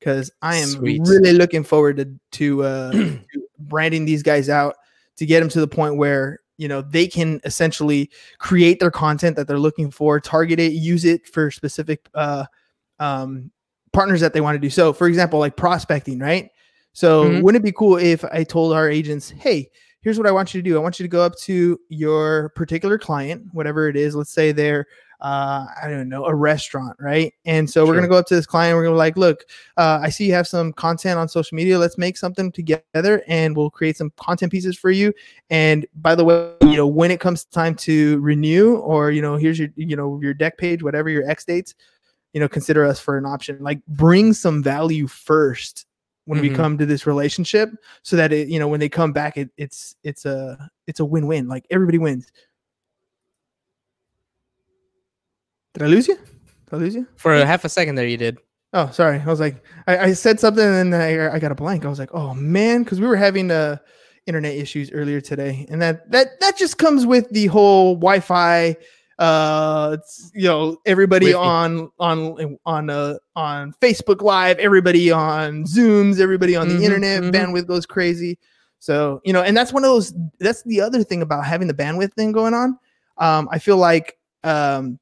because 0.00 0.30
I 0.42 0.56
am 0.56 0.68
Sweet. 0.68 1.02
really 1.04 1.32
looking 1.32 1.62
forward 1.62 1.98
to 1.98 2.08
to, 2.38 2.62
uh, 2.64 2.92
to 2.92 3.20
branding 3.60 4.04
these 4.06 4.22
guys 4.22 4.48
out 4.48 4.74
to 5.16 5.26
get 5.26 5.40
them 5.40 5.48
to 5.50 5.60
the 5.60 5.68
point 5.68 5.96
where 5.96 6.40
you 6.56 6.66
know 6.66 6.82
they 6.82 7.06
can 7.06 7.40
essentially 7.44 8.10
create 8.38 8.80
their 8.80 8.90
content 8.90 9.36
that 9.36 9.46
they're 9.46 9.58
looking 9.58 9.90
for, 9.90 10.18
target 10.18 10.58
it, 10.58 10.72
use 10.72 11.04
it 11.04 11.26
for 11.26 11.50
specific 11.50 12.08
uh, 12.14 12.44
um, 12.98 13.50
partners 13.92 14.20
that 14.20 14.32
they 14.32 14.40
want 14.40 14.54
to 14.56 14.58
do. 14.58 14.70
So, 14.70 14.92
for 14.92 15.06
example, 15.06 15.38
like 15.38 15.56
prospecting, 15.56 16.18
right? 16.18 16.50
So, 16.92 17.24
Mhm. 17.24 17.42
wouldn't 17.42 17.62
it 17.62 17.64
be 17.64 17.72
cool 17.72 17.96
if 17.96 18.24
I 18.24 18.44
told 18.44 18.72
our 18.72 18.88
agents, 18.88 19.30
hey, 19.30 19.70
here's 20.00 20.18
what 20.18 20.26
I 20.26 20.32
want 20.32 20.54
you 20.54 20.62
to 20.62 20.68
do. 20.68 20.76
I 20.76 20.80
want 20.80 20.98
you 20.98 21.04
to 21.04 21.08
go 21.08 21.22
up 21.22 21.36
to 21.40 21.78
your 21.88 22.50
particular 22.50 22.98
client, 22.98 23.44
whatever 23.52 23.88
it 23.88 23.96
is. 23.96 24.14
Let's 24.14 24.32
say 24.32 24.52
they're, 24.52 24.86
uh, 25.22 25.66
I 25.82 25.88
don't 25.88 26.08
know, 26.08 26.24
a 26.24 26.34
restaurant, 26.34 26.96
right? 27.00 27.32
And 27.44 27.68
so 27.68 27.86
we're 27.86 27.94
gonna 27.94 28.08
go 28.08 28.16
up 28.16 28.26
to 28.26 28.34
this 28.34 28.46
client. 28.46 28.76
We're 28.76 28.84
gonna 28.84 28.94
be 28.94 28.98
like, 28.98 29.16
look, 29.16 29.44
uh, 29.76 30.00
I 30.02 30.08
see 30.10 30.26
you 30.26 30.32
have 30.34 30.48
some 30.48 30.72
content 30.72 31.18
on 31.18 31.28
social 31.28 31.54
media. 31.56 31.78
Let's 31.78 31.98
make 31.98 32.16
something 32.16 32.50
together, 32.52 33.22
and 33.26 33.56
we'll 33.56 33.70
create 33.70 33.96
some 33.96 34.12
content 34.16 34.52
pieces 34.52 34.78
for 34.78 34.90
you. 34.90 35.12
And 35.50 35.86
by 35.96 36.14
the 36.14 36.24
way, 36.24 36.52
you 36.62 36.76
know, 36.76 36.86
when 36.86 37.10
it 37.10 37.20
comes 37.20 37.44
time 37.44 37.74
to 37.76 38.18
renew, 38.20 38.76
or 38.76 39.10
you 39.10 39.22
know, 39.22 39.36
here's 39.36 39.58
your, 39.58 39.68
you 39.76 39.96
know, 39.96 40.18
your 40.22 40.34
deck 40.34 40.56
page, 40.58 40.82
whatever 40.82 41.08
your 41.08 41.28
X 41.28 41.44
dates, 41.44 41.74
you 42.32 42.40
know, 42.40 42.48
consider 42.48 42.84
us 42.84 43.00
for 43.00 43.18
an 43.18 43.26
option. 43.26 43.58
Like, 43.60 43.84
bring 43.86 44.32
some 44.32 44.62
value 44.62 45.06
first 45.06 45.86
when 46.26 46.40
we 46.40 46.50
Mhm. 46.50 46.54
come 46.54 46.78
to 46.78 46.86
this 46.86 47.06
relationship 47.06 47.70
so 48.02 48.14
that 48.14 48.32
it 48.32 48.46
you 48.48 48.58
know 48.58 48.68
when 48.68 48.78
they 48.78 48.88
come 48.88 49.10
back 49.12 49.36
it, 49.36 49.50
it's 49.56 49.96
it's 50.04 50.26
a 50.26 50.70
it's 50.86 51.00
a 51.00 51.04
win-win 51.04 51.48
like 51.48 51.66
everybody 51.70 51.98
wins 51.98 52.26
did 55.74 55.82
i 55.82 55.86
lose 55.86 56.08
you? 56.08 56.16
Did 56.16 56.72
i 56.72 56.76
lose 56.76 56.94
you? 56.94 57.06
For 57.16 57.34
a 57.34 57.46
half 57.46 57.64
a 57.64 57.68
second 57.68 57.94
there, 57.96 58.06
you 58.06 58.16
did. 58.16 58.38
oh 58.72 58.90
sorry. 58.90 59.20
I 59.20 59.26
was 59.26 59.40
like 59.40 59.64
i, 59.86 59.98
I 59.98 60.12
said 60.12 60.38
something 60.40 60.64
and 60.64 60.92
then 60.92 61.00
I, 61.00 61.34
I 61.34 61.38
got 61.38 61.52
a 61.52 61.54
blank. 61.56 61.84
I 61.84 61.88
was 61.88 61.98
like 61.98 62.10
oh 62.14 62.34
man 62.34 62.82
because 62.82 63.00
we 63.00 63.06
were 63.06 63.16
having 63.16 63.50
uh 63.50 63.76
internet 64.26 64.54
issues 64.54 64.90
earlier 64.92 65.20
today. 65.20 65.66
And 65.70 65.80
that 65.82 66.10
that 66.12 66.38
that 66.40 66.56
just 66.56 66.78
comes 66.78 67.06
with 67.06 67.28
the 67.30 67.46
whole 67.46 67.94
wi-fi 67.96 68.76
uh 69.18 69.96
you 70.34 70.44
know 70.48 70.78
everybody 70.86 71.34
on 71.34 71.90
on 71.98 72.56
on 72.64 72.88
uh 72.88 73.14
on 73.36 73.70
facebook 73.82 74.22
live 74.22 74.58
everybody 74.58 75.10
on 75.12 75.62
zooms 75.64 76.20
everybody 76.20 76.56
on 76.56 76.68
the 76.68 76.74
Mhm, 76.78 76.82
internet 76.82 77.22
mhm. 77.24 77.32
bandwidth 77.32 77.66
goes 77.66 77.84
crazy. 77.86 78.38
So 78.78 79.20
you 79.24 79.32
know 79.34 79.42
and 79.42 79.54
that's 79.56 79.72
one 79.74 79.84
of 79.84 79.90
those 79.90 80.14
that's 80.38 80.62
the 80.62 80.80
other 80.80 81.02
thing 81.04 81.20
about 81.22 81.44
having 81.44 81.68
the 81.68 81.74
bandwidth 81.74 82.14
thing 82.14 82.32
going 82.32 82.54
on. 82.54 82.78
Um 83.18 83.48
i 83.52 83.58
feel 83.58 83.76
like 83.76 84.16
um 84.44 84.98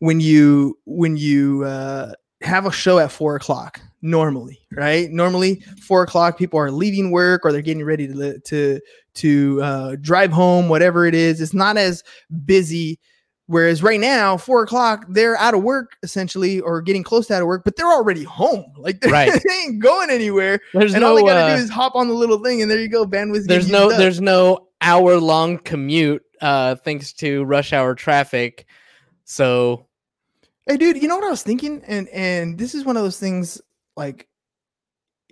when 0.00 0.20
you 0.20 0.78
when 0.86 1.16
you 1.16 1.64
uh 1.64 2.12
have 2.42 2.66
a 2.66 2.72
show 2.72 2.98
at 2.98 3.10
four 3.10 3.36
o'clock 3.36 3.80
normally 4.02 4.58
right 4.72 5.10
normally 5.10 5.62
four 5.82 6.02
o'clock 6.02 6.36
people 6.36 6.58
are 6.58 6.70
leaving 6.70 7.10
work 7.10 7.40
or 7.44 7.52
they're 7.52 7.62
getting 7.62 7.84
ready 7.84 8.06
to 8.06 8.38
to 8.40 8.78
to 9.14 9.62
uh, 9.62 9.96
drive 10.00 10.30
home 10.32 10.68
whatever 10.68 11.06
it 11.06 11.14
is 11.14 11.40
it's 11.40 11.54
not 11.54 11.76
as 11.78 12.02
busy 12.44 12.98
whereas 13.46 13.82
right 13.82 14.00
now 14.00 14.36
four 14.36 14.62
o'clock 14.62 15.06
they're 15.08 15.36
out 15.38 15.54
of 15.54 15.62
work 15.62 15.92
essentially 16.02 16.60
or 16.60 16.82
getting 16.82 17.02
close 17.02 17.28
to 17.28 17.34
out 17.34 17.40
of 17.40 17.46
work 17.48 17.62
but 17.64 17.76
they're 17.76 17.86
already 17.92 18.24
home 18.24 18.66
like 18.76 19.00
they 19.02 19.10
Right. 19.10 19.42
ain't 19.62 19.80
going 19.80 20.10
anywhere 20.10 20.60
There's 20.74 20.92
and 20.92 21.00
no. 21.02 21.10
all 21.10 21.14
they 21.16 21.22
gotta 21.22 21.40
uh, 21.52 21.56
do 21.56 21.62
is 21.62 21.70
hop 21.70 21.94
on 21.94 22.08
the 22.08 22.14
little 22.14 22.38
thing 22.42 22.60
and 22.60 22.70
there 22.70 22.80
you 22.80 22.88
go 22.88 23.06
bandwidth 23.06 23.46
there's 23.46 23.70
no. 23.70 23.88
There's 23.96 24.20
no 24.20 24.68
hour 24.82 25.16
long 25.18 25.58
commute. 25.58 26.22
Uh, 26.42 26.74
thanks 26.74 27.12
to 27.14 27.44
rush 27.44 27.72
hour 27.72 27.94
traffic. 27.94 28.66
So 29.34 29.88
Hey, 30.66 30.76
dude, 30.76 31.02
you 31.02 31.08
know 31.08 31.16
what 31.16 31.26
I 31.26 31.30
was 31.30 31.42
thinking, 31.42 31.82
and 31.88 32.08
and 32.10 32.56
this 32.56 32.72
is 32.72 32.84
one 32.84 32.96
of 32.96 33.02
those 33.02 33.18
things 33.18 33.60
like 33.96 34.28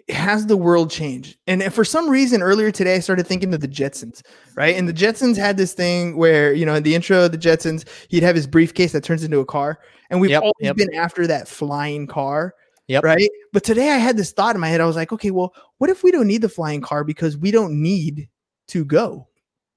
has 0.08 0.46
the 0.46 0.56
world 0.56 0.90
changed? 0.90 1.38
And 1.46 1.72
for 1.72 1.84
some 1.84 2.10
reason 2.10 2.42
earlier 2.42 2.72
today 2.72 2.96
I 2.96 2.98
started 2.98 3.28
thinking 3.28 3.54
of 3.54 3.60
the 3.60 3.68
Jetsons, 3.68 4.20
right? 4.56 4.74
And 4.76 4.88
the 4.88 4.92
Jetsons 4.92 5.36
had 5.36 5.56
this 5.56 5.72
thing 5.72 6.16
where 6.16 6.52
you 6.52 6.66
know 6.66 6.74
in 6.74 6.82
the 6.82 6.96
intro 6.96 7.26
of 7.26 7.30
the 7.32 7.38
Jetsons 7.38 7.88
he'd 8.08 8.24
have 8.24 8.34
his 8.34 8.48
briefcase 8.48 8.90
that 8.90 9.04
turns 9.04 9.22
into 9.22 9.38
a 9.38 9.46
car, 9.46 9.78
and 10.10 10.20
we've 10.20 10.32
Yep, 10.32 10.42
always 10.42 10.54
yep. 10.60 10.76
been 10.76 10.94
after 10.94 11.28
that 11.28 11.46
flying 11.46 12.08
car. 12.08 12.54
Yep. 12.88 13.04
Right. 13.04 13.30
But 13.52 13.62
today 13.62 13.90
I 13.90 13.98
had 13.98 14.16
this 14.16 14.32
thought 14.32 14.56
in 14.56 14.60
my 14.60 14.68
head. 14.68 14.80
I 14.80 14.86
was 14.86 14.96
like, 14.96 15.12
okay, 15.12 15.30
well, 15.30 15.54
what 15.78 15.90
if 15.90 16.02
we 16.02 16.10
don't 16.10 16.26
need 16.26 16.42
the 16.42 16.48
flying 16.48 16.80
car 16.80 17.04
because 17.04 17.38
we 17.38 17.52
don't 17.52 17.80
need 17.80 18.28
to 18.68 18.84
go 18.84 19.28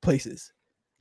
places? 0.01 0.51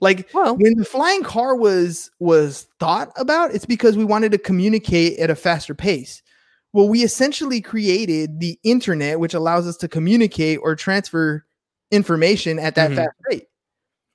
Like 0.01 0.29
well, 0.35 0.57
when 0.57 0.75
the 0.77 0.85
flying 0.85 1.23
car 1.23 1.55
was 1.57 2.11
was 2.19 2.67
thought 2.81 3.13
about 3.17 3.55
it's 3.55 3.65
because 3.67 3.97
we 3.97 4.05
wanted 4.05 4.33
to 4.33 4.39
communicate 4.39 5.19
at 5.19 5.31
a 5.31 5.35
faster 5.37 5.75
pace 5.75 6.21
well 6.73 6.89
we 6.89 7.03
essentially 7.05 7.61
created 7.61 8.41
the 8.41 8.59
internet 8.65 9.21
which 9.21 9.35
allows 9.35 9.67
us 9.69 9.77
to 9.79 9.89
communicate 9.89 10.59
or 10.63 10.75
transfer 10.75 11.45
information 11.93 12.59
at 12.59 12.75
that 12.75 12.91
Mhm. 12.91 12.97
fast 12.97 13.17
rate 13.31 13.47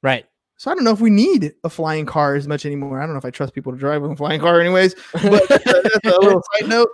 right. 0.03 0.25
so 0.57 0.69
i 0.69 0.75
don't 0.75 0.83
know 0.83 0.91
if 0.91 0.99
we 0.99 1.09
need 1.09 1.53
a 1.63 1.69
flying 1.69 2.05
car 2.05 2.35
as 2.35 2.45
much 2.47 2.65
anymore 2.65 2.99
i 3.01 3.05
don't 3.05 3.13
know 3.13 3.19
if 3.19 3.25
i 3.25 3.29
trust 3.31 3.53
people 3.53 3.71
to 3.71 3.77
drive 3.79 4.03
a 4.03 4.15
flying 4.17 4.41
car 4.41 4.59
anyways 4.59 4.93
but 5.13 5.47
that's 5.49 5.65
a, 6.05 6.19
little 6.19 6.43
side 6.59 6.67
note 6.69 6.89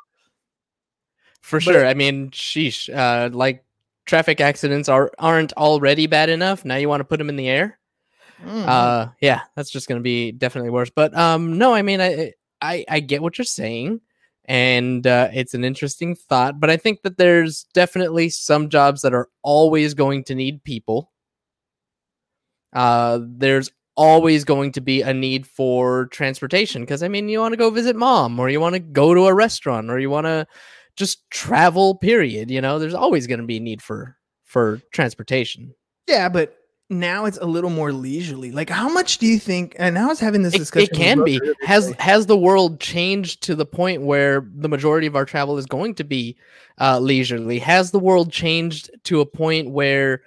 For 1.41 1.57
But- 1.57 1.63
sure. 1.63 1.85
I 1.85 1.93
mean, 1.95 2.29
sheesh. 2.31 2.89
Uh, 2.95 3.29
like 3.35 3.63
traffic 4.05 4.39
accidents 4.41 4.89
are 4.89 5.11
aren't 5.19 5.53
already 5.53 6.07
bad 6.07 6.29
enough. 6.29 6.63
Now 6.65 6.75
you 6.75 6.87
want 6.89 7.01
to 7.01 7.05
put 7.05 7.17
them 7.17 7.29
in 7.29 7.35
the 7.35 7.49
air. 7.49 7.77
Mm, 8.43 8.65
Uh, 8.67 9.07
yeah, 9.21 9.41
that's 9.55 9.69
just 9.69 9.87
gonna 9.87 10.01
be 10.01 10.31
definitely 10.31 10.69
worse. 10.71 10.89
But 10.89 11.15
um, 11.17 11.57
no, 11.57 11.73
I 11.73 11.81
mean, 11.81 12.01
I 12.01 12.33
I, 12.61 12.85
I 12.89 12.99
get 12.99 13.21
what 13.21 13.37
you're 13.37 13.45
saying, 13.45 14.01
and 14.45 15.05
uh, 15.05 15.29
it's 15.33 15.53
an 15.53 15.63
interesting 15.63 16.15
thought. 16.15 16.59
But 16.59 16.69
I 16.69 16.77
think 16.77 17.01
that 17.03 17.17
there's 17.17 17.65
definitely 17.73 18.29
some 18.29 18.69
jobs 18.69 19.01
that 19.01 19.13
are 19.13 19.29
always 19.43 19.93
going 19.93 20.23
to 20.25 20.35
need 20.35 20.63
people. 20.63 21.11
Uh, 22.73 23.19
there's 23.21 23.71
always 23.97 24.43
going 24.43 24.73
to 24.73 24.81
be 24.81 25.01
a 25.01 25.13
need 25.13 25.47
for 25.47 26.07
transportation 26.07 26.81
because 26.81 27.01
I 27.03 27.07
mean, 27.07 27.29
you 27.29 27.39
want 27.39 27.53
to 27.53 27.57
go 27.57 27.69
visit 27.69 27.95
mom, 27.95 28.39
or 28.39 28.49
you 28.49 28.59
want 28.59 28.73
to 28.73 28.79
go 28.79 29.13
to 29.13 29.27
a 29.27 29.33
restaurant, 29.33 29.89
or 29.89 29.99
you 29.99 30.09
want 30.09 30.25
to 30.25 30.45
just 30.97 31.29
travel. 31.29 31.95
Period. 31.95 32.51
You 32.51 32.61
know, 32.61 32.79
there's 32.79 32.93
always 32.93 33.27
going 33.27 33.39
to 33.39 33.45
be 33.45 33.57
a 33.57 33.61
need 33.61 33.81
for 33.81 34.17
for 34.43 34.81
transportation. 34.93 35.73
yeah 36.07 36.29
but 36.29 36.55
now 36.89 37.25
it's 37.25 37.37
a 37.39 37.45
little 37.45 37.69
more 37.69 37.91
leisurely. 37.91 38.51
Like 38.51 38.69
how 38.69 38.89
much 38.89 39.17
do 39.17 39.25
you 39.25 39.39
think 39.39 39.75
and 39.79 39.97
i 39.97 40.05
was 40.05 40.19
having 40.19 40.43
this 40.43 40.53
discussion 40.53 40.89
it 40.89 40.91
with 40.91 40.99
can 40.99 41.23
be. 41.23 41.41
Has 41.61 41.91
has 41.99 42.27
the 42.27 42.37
world 42.37 42.79
changed 42.79 43.41
to 43.43 43.55
the 43.55 43.65
point 43.65 44.03
where 44.03 44.47
the 44.55 44.69
majority 44.69 45.07
of 45.07 45.15
our 45.15 45.25
travel 45.25 45.57
is 45.57 45.65
going 45.65 45.95
to 45.95 46.03
be 46.03 46.37
uh, 46.79 46.99
leisurely? 46.99 47.59
Has 47.59 47.91
the 47.91 47.99
world 47.99 48.31
changed 48.31 48.91
to 49.05 49.21
a 49.21 49.25
point 49.25 49.71
where 49.71 50.21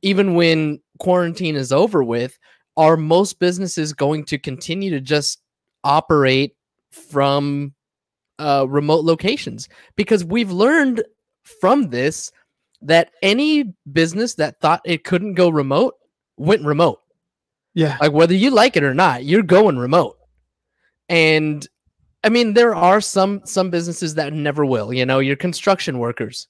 even 0.00 0.34
when 0.34 0.80
quarantine 0.98 1.56
is 1.56 1.72
over 1.72 2.02
with 2.02 2.38
are 2.76 2.96
most 2.96 3.38
businesses 3.38 3.92
going 3.92 4.24
to 4.24 4.38
continue 4.38 4.90
to 4.90 5.00
just 5.00 5.42
operate 5.84 6.56
from 6.90 7.74
uh, 8.38 8.64
remote 8.68 9.04
locations? 9.04 9.68
Because 9.96 10.24
we've 10.24 10.52
learned 10.52 11.04
from 11.60 11.90
this 11.90 12.32
that 12.82 13.10
any 13.22 13.74
business 13.90 14.34
that 14.34 14.60
thought 14.60 14.80
it 14.84 15.04
couldn't 15.04 15.34
go 15.34 15.48
remote 15.48 15.94
went 16.36 16.64
remote. 16.64 17.00
Yeah. 17.74 17.96
Like 18.00 18.12
whether 18.12 18.34
you 18.34 18.50
like 18.50 18.76
it 18.76 18.84
or 18.84 18.94
not 18.94 19.24
you're 19.24 19.42
going 19.42 19.78
remote. 19.78 20.16
And 21.08 21.66
i 22.24 22.28
mean 22.28 22.54
there 22.54 22.74
are 22.74 23.00
some 23.00 23.40
some 23.44 23.68
businesses 23.68 24.14
that 24.14 24.32
never 24.32 24.64
will 24.64 24.92
you 24.92 25.04
know 25.04 25.18
your 25.18 25.34
construction 25.34 25.98
workers 25.98 26.46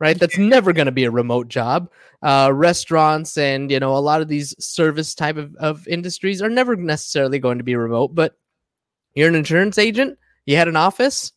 right? 0.00 0.18
That's 0.18 0.36
never 0.36 0.72
going 0.72 0.86
to 0.86 0.92
be 0.92 1.04
a 1.04 1.10
remote 1.10 1.48
job. 1.48 1.88
Uh 2.22 2.50
restaurants 2.52 3.38
and 3.38 3.70
you 3.70 3.80
know 3.80 3.96
a 3.96 3.98
lot 3.98 4.20
of 4.20 4.28
these 4.28 4.54
service 4.58 5.14
type 5.14 5.36
of, 5.36 5.54
of 5.56 5.86
industries 5.88 6.42
are 6.42 6.50
never 6.50 6.76
necessarily 6.76 7.38
going 7.38 7.58
to 7.58 7.64
be 7.64 7.76
remote 7.76 8.14
but 8.14 8.36
you're 9.14 9.28
an 9.28 9.34
insurance 9.34 9.78
agent 9.78 10.18
you 10.46 10.56
had 10.56 10.68
an 10.68 10.76
office 10.76 11.32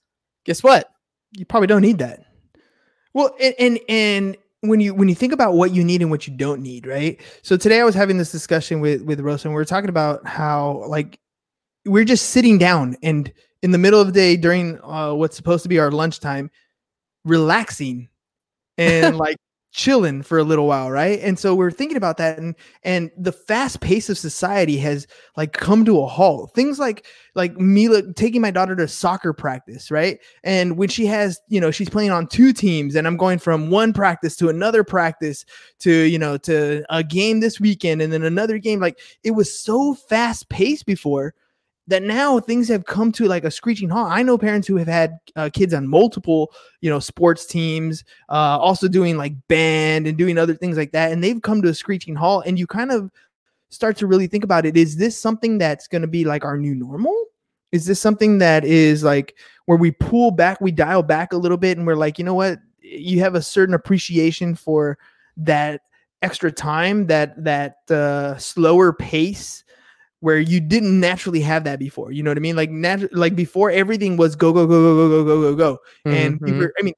guess 0.48 0.64
what? 0.64 0.90
You 1.34 1.46
probably 1.46 1.68
don't 1.68 1.84
need 1.84 2.00
that. 2.00 2.22
Well, 3.18 3.36
and, 3.42 3.56
and 3.58 3.80
and 3.90 4.38
when 4.62 4.80
you 4.80 4.94
when 4.94 5.10
you 5.10 5.16
think 5.16 5.34
about 5.34 5.56
what 5.56 5.74
you 5.74 5.84
need 5.84 6.04
and 6.04 6.12
what 6.12 6.28
you 6.28 6.38
don't 6.38 6.62
need, 6.62 6.86
right? 6.86 7.20
So 7.42 7.58
today 7.58 7.80
I 7.80 7.84
was 7.84 7.96
having 7.96 8.20
this 8.20 8.32
discussion 8.32 8.80
with 8.80 9.02
with 9.02 9.22
Rosa, 9.22 9.48
and 9.48 9.56
we 9.56 9.60
were 9.60 9.66
talking 9.66 9.90
about 9.90 10.28
how 10.28 10.84
like 10.88 11.20
we're 11.84 12.04
just 12.04 12.30
sitting 12.30 12.60
down 12.60 12.96
and 13.02 13.34
in 13.64 13.72
the 13.72 13.80
middle 13.80 14.00
of 14.00 14.06
the 14.06 14.14
day 14.14 14.38
during 14.38 14.80
uh, 14.84 15.16
what's 15.16 15.36
supposed 15.36 15.64
to 15.64 15.70
be 15.70 15.80
our 15.80 15.90
lunchtime, 15.90 16.52
relaxing 17.26 18.08
and 18.78 19.18
like 19.26 19.38
chilling 19.72 20.24
for 20.24 20.38
a 20.38 20.44
little 20.44 20.68
while, 20.68 20.90
right? 20.90 21.20
And 21.22 21.38
so 21.38 21.54
we're 21.54 21.72
thinking 21.72 21.98
about 21.98 22.18
that, 22.18 22.38
and 22.38 22.56
and 22.84 23.12
the 23.18 23.32
fast 23.32 23.80
pace 23.82 24.10
of 24.10 24.18
society 24.18 24.78
has 24.78 25.08
like 25.36 25.54
come 25.54 25.86
to 25.86 26.02
a 26.02 26.08
halt. 26.08 26.54
Things 26.54 26.80
like 26.80 27.06
like 27.36 27.58
Mila 27.58 28.14
taking 28.14 28.42
my 28.42 28.52
daughter 28.52 28.76
to 28.76 28.88
soccer 28.88 29.34
practice, 29.34 29.92
right? 29.92 30.20
And 30.44 30.78
when 30.78 30.90
she 30.90 31.06
has, 31.08 31.40
you 31.50 31.62
know, 31.62 31.72
she's 31.72 31.90
playing 31.90 32.12
on 32.12 32.28
two 32.28 32.54
teams, 32.54 32.96
and 32.96 33.06
I'm 33.06 33.18
going 33.18 33.40
from 33.40 33.70
one 33.70 33.94
practice 33.94 34.36
to 34.38 34.50
another 34.50 34.84
practice 34.84 35.46
to, 35.80 35.92
you 35.92 36.20
know, 36.20 36.38
to 36.40 36.84
a 36.90 37.04
game 37.04 37.40
this 37.40 37.60
weekend 37.60 38.02
and 38.02 38.12
then 38.12 38.24
another 38.24 38.58
game. 38.58 38.80
Like 38.80 39.00
it 39.24 39.32
was 39.32 39.58
so 39.58 39.94
fast 39.94 40.50
paced 40.50 40.86
before. 40.86 41.34
That 41.88 42.04
now 42.04 42.40
things 42.40 42.68
have 42.68 42.86
come 42.86 43.12
to 43.14 43.26
like 43.26 43.46
a 43.46 43.52
screeching 43.52 43.90
halt. 43.90 44.12
I 44.12 44.22
know 44.22 44.38
parents 44.38 44.68
who 44.68 44.76
have 44.76 44.88
had 44.88 45.20
uh, 45.36 45.50
kids 45.52 45.74
on 45.74 45.88
multiple, 45.88 46.52
you 46.82 46.90
know, 46.90 47.00
sports 47.00 47.46
teams, 47.46 48.04
uh, 48.30 48.58
also 48.60 48.88
doing 48.88 49.18
like 49.18 49.34
band 49.48 50.06
and 50.06 50.18
doing 50.18 50.38
other 50.38 50.54
things 50.54 50.78
like 50.78 50.92
that, 50.92 51.12
and 51.12 51.24
they've 51.24 51.42
come 51.42 51.62
to 51.62 51.70
a 51.70 51.74
screeching 51.74 52.16
halt. 52.16 52.46
And 52.46 52.60
you 52.60 52.68
kind 52.68 52.92
of 52.92 53.10
start 53.70 53.98
to 53.98 54.08
really 54.08 54.28
think 54.28 54.44
about 54.44 54.66
it: 54.66 54.76
is 54.76 54.98
this 54.98 55.18
something 55.18 55.58
that's 55.58 55.88
going 55.88 56.02
to 56.02 56.08
be 56.08 56.26
like 56.26 56.44
our 56.44 56.58
new 56.58 56.76
normal? 56.76 57.16
Is 57.72 57.86
this 57.86 58.00
something 58.00 58.38
that 58.40 58.66
is 58.66 59.04
like 59.04 59.36
where 59.66 59.78
we 59.78 59.92
pull 59.92 60.32
back, 60.32 60.60
we 60.62 60.72
dial 60.72 61.04
back 61.04 61.34
a 61.34 61.38
little 61.38 61.58
bit, 61.58 61.78
and 61.78 61.88
we're 61.88 61.96
like, 61.96 62.18
you 62.18 62.26
know 62.26 62.34
what? 62.34 62.60
You 62.82 63.20
have 63.22 63.36
a 63.36 63.42
certain 63.42 63.76
appreciation 63.76 64.56
for 64.56 64.98
that 65.38 65.82
extra 66.22 66.52
time, 66.52 67.08
that 67.08 67.42
that 67.44 67.78
uh, 67.90 68.38
slower 68.38 68.92
pace 68.92 69.64
where 70.20 70.40
you 70.40 70.60
didn't 70.60 71.00
naturally 71.00 71.42
have 71.42 71.64
that 71.66 71.80
before. 71.80 72.12
You 72.12 72.24
know 72.24 72.32
what 72.32 72.38
I 72.38 72.42
mean? 72.42 72.56
Like 72.56 72.72
nat- 72.72 73.14
like 73.14 73.36
before 73.36 73.70
everything 73.72 74.18
was 74.18 74.36
go 74.36 74.52
go 74.52 74.66
go 74.66 74.82
go 74.82 75.10
go 75.10 75.24
go 75.24 75.26
go 75.26 75.42
go 75.42 75.56
go. 75.56 75.80
And 76.06 76.40
Mhm. 76.40 76.46
people, 76.46 76.68
I 76.80 76.84
mean, 76.84 76.96